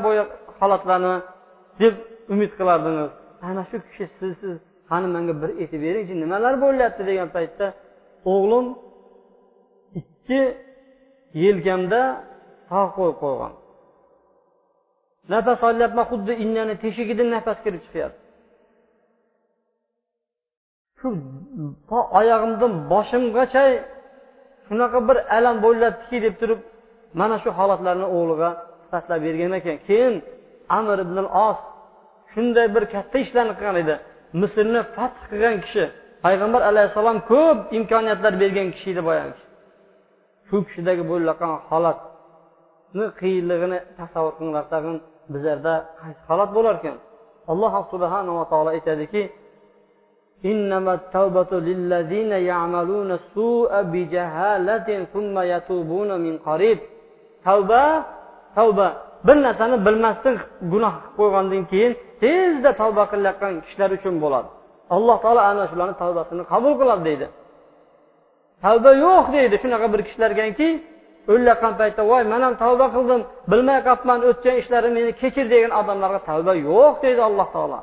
holatlarni 0.59 1.15
deb 1.81 1.93
umid 2.33 2.51
qilardingiz. 2.59 3.11
Ana 3.49 3.63
shu 3.69 3.77
kishi 3.87 4.05
siz 4.19 4.55
qani 4.89 5.07
manga 5.15 5.33
bir 5.41 5.49
aytib 5.61 5.79
beringchi 5.85 6.13
nimalar 6.23 6.53
bo'lyapti 6.63 7.01
degan 7.09 7.29
paytda 7.35 7.65
o'g'lim 8.33 8.65
ikki 9.99 10.41
yelkamda 11.43 12.01
tog' 12.71 12.91
qo'yib 12.97 13.17
qo'ygan. 13.23 13.53
Nafas 15.33 15.59
olyapman 15.69 16.05
xuddi 16.11 16.33
innani 16.43 16.75
teshigidan 16.83 17.29
nafas 17.35 17.57
kirib 17.65 17.81
chiqyapti. 17.85 18.21
Shu 20.99 21.07
oyog'imdan 22.19 22.73
boshimgacha 22.91 23.63
shunaqa 24.67 24.99
bir 25.07 25.17
alam 25.37 25.55
bo'lyaptiki 25.65 26.17
deb 26.25 26.35
turib 26.41 26.59
mana 27.19 27.35
shu 27.43 27.49
holatlarni 27.59 28.07
o'g'liga 28.17 28.49
sifatlab 28.83 29.19
bergan 29.25 29.51
ekan. 29.59 29.77
Keyin 29.87 30.15
amir 30.77 30.97
ibn 31.05 31.17
os 31.47 31.59
shunday 32.33 32.67
bir 32.75 32.83
katta 32.93 33.17
ishlarni 33.25 33.53
qilgan 33.59 33.77
edi. 33.83 33.95
Misrni 34.41 34.81
fath 34.95 35.19
qilgan 35.31 35.55
kishi 35.65 35.85
payg'ambar 36.25 36.61
alayhissalom 36.69 37.17
ko'p 37.31 37.59
imkoniyatlar 37.77 38.33
bergan 38.41 38.67
kishi 38.75 38.89
edi 38.93 39.01
boyagi 39.09 39.35
shu 40.47 40.57
kishidagi 40.67 41.03
bo'layotgan 41.11 41.53
holat 41.69 41.99
qiyinligini 43.20 43.78
tasavvur 43.98 44.32
qilinglar 44.38 44.64
tag'in 44.74 44.96
bizlarda 45.32 45.74
qaysi 46.00 46.22
holat 46.30 46.50
bo'lar 46.56 46.74
ekan 46.80 46.96
alloh 47.52 47.72
subhanava 47.92 48.44
taolo 48.50 48.70
aytadiki 48.76 49.22
إنما 50.52 50.92
التوبة 51.00 51.52
للذين 51.68 52.32
يعملون 52.50 53.10
السوء 53.20 53.70
بجهالة 53.92 54.88
ثم 55.12 55.36
يتوبون 55.52 56.10
من 56.26 56.34
قريب 56.48 56.78
tavba 57.46 57.82
tavba 58.54 58.88
bir 59.26 59.36
narsani 59.46 59.76
bilmasdan 59.86 60.36
gunoh 60.72 60.94
qilib 60.98 61.14
qo'ygandan 61.18 61.62
keyin 61.70 61.92
tezda 62.22 62.70
tavba 62.80 63.04
qilayotgan 63.12 63.52
kishilar 63.64 63.90
uchun 63.98 64.14
bo'ladi 64.24 64.48
alloh 64.96 65.16
taolo 65.24 65.40
ana 65.50 65.64
shularni 65.70 65.96
tavbasini 66.02 66.42
qabul 66.52 66.72
qiladi 66.80 67.02
deydi 67.08 67.26
tavba 68.64 68.90
yo'q 69.04 69.24
deydi 69.36 69.56
shunaqa 69.62 69.86
bir 69.92 70.00
kishilargaki 70.06 70.68
o'layotgan 71.33 71.73
paytda 71.81 72.01
voy 72.11 72.23
man 72.31 72.41
ham 72.45 72.55
tavba 72.63 72.85
qildim 72.95 73.21
bilmay 73.51 73.79
qolibman 73.87 74.19
o'tgan 74.29 74.55
ishlarim 74.61 74.93
meni 74.97 75.11
kechir 75.21 75.45
degan 75.53 75.71
odamlarga 75.79 76.19
tavba 76.29 76.53
yo'q 76.67 76.95
deydi 77.03 77.21
alloh 77.29 77.47
taolo. 77.55 77.79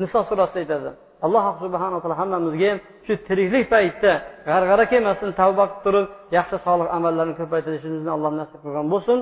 Niso 0.00 0.18
surasida 0.28 0.58
aytadi 0.62 0.90
alloh 1.26 1.44
subhanaa 1.62 2.00
taolo 2.02 2.16
hammamizga 2.22 2.66
ham 2.70 2.78
shu 3.06 3.12
tiriklik 3.28 3.64
paytda 3.74 4.12
g'arg'ara 4.48 4.84
kelmasin 4.92 5.30
tavba 5.40 5.64
qilib 5.66 5.82
turib 5.84 6.06
yaxshi 6.36 6.56
solih 6.66 6.86
amallarni 6.96 7.34
ko'paytirishimizni 7.40 8.10
alloh 8.16 8.32
nasib 8.40 8.58
qilgan 8.64 8.86
bo'lsin. 8.94 9.18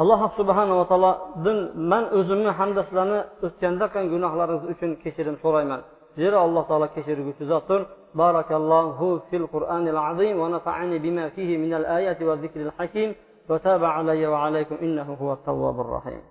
Alloh 0.00 0.20
subhanava 0.38 0.84
taolodan 0.90 1.58
man 1.92 2.04
o'zimni 2.18 2.50
hamda 2.58 2.80
sizlarni 2.88 3.20
o'tganda 3.46 3.84
qilgan 3.92 4.06
gunohlaringiz 4.14 4.64
uchun 4.72 4.90
kechirim 5.02 5.36
so'rayman. 5.44 5.80
Zira 6.16 6.38
Allah 6.38 6.66
Teala 6.66 6.94
keçirgüsü 6.94 7.46
zattır. 7.46 7.86
Barakallahu 8.14 9.22
fil 9.30 9.46
Kur'anil 9.46 9.96
azim 9.96 10.40
ve 10.40 10.50
nafa'ani 10.50 11.02
bima 11.02 11.28
fihi 11.28 11.58
minel 11.58 11.96
ayati 11.96 12.28
ve 12.28 12.36
zikril 12.36 12.70
hakim 12.76 13.14
ve 13.50 13.58
tabe 13.58 13.86
aleyye 13.86 14.30
ve 14.30 14.36
aleykum 14.36 14.78
innehu 14.84 15.12
huve 15.12 15.36
tevvabur 15.44 15.92
rahim. 15.92 16.22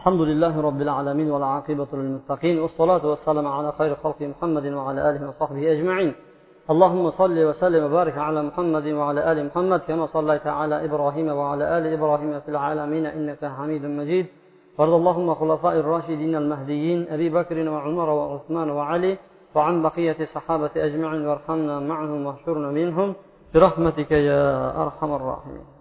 الحمد 0.00 0.20
لله 0.30 0.54
رب 0.68 0.80
العالمين 0.86 1.28
والعاقبة 1.30 1.90
للمتقين 1.92 2.56
والصلاة 2.62 3.04
والسلام 3.10 3.46
على 3.46 3.72
خير 3.78 3.92
خلق 4.02 4.20
محمد 4.22 4.66
وعلى 4.78 5.00
آله 5.10 5.22
وصحبه 5.28 5.72
أجمعين 5.74 6.14
اللهم 6.70 7.10
صل 7.10 7.38
وسلم 7.48 7.84
وبارك 7.84 8.18
على 8.18 8.42
محمد 8.42 8.86
وعلى 8.86 9.32
آل 9.32 9.46
محمد 9.46 9.80
كما 9.88 10.06
صليت 10.06 10.46
على 10.46 10.84
إبراهيم 10.84 11.28
وعلى 11.28 11.78
آل 11.78 11.84
إبراهيم 11.92 12.40
في 12.40 12.48
العالمين 12.48 13.06
إنك 13.06 13.44
حميد 13.44 13.84
مجيد. 13.84 14.26
وارض 14.78 14.92
اللهم 14.92 15.34
خلفاء 15.34 15.74
الراشدين 15.82 16.34
المهديين 16.36 17.06
أبي 17.10 17.28
بكر 17.30 17.68
وعمر 17.68 18.08
وعثمان 18.10 18.70
وعلي 18.70 19.18
وعن 19.54 19.82
بقية 19.82 20.16
الصحابة 20.20 20.70
أجمعين 20.76 21.26
وارحمنا 21.26 21.80
معهم 21.80 22.26
واحشرنا 22.26 22.70
منهم. 22.70 23.14
برحمتك 23.54 24.10
يا 24.10 24.44
أرحم 24.82 25.10
الراحمين. 25.18 25.79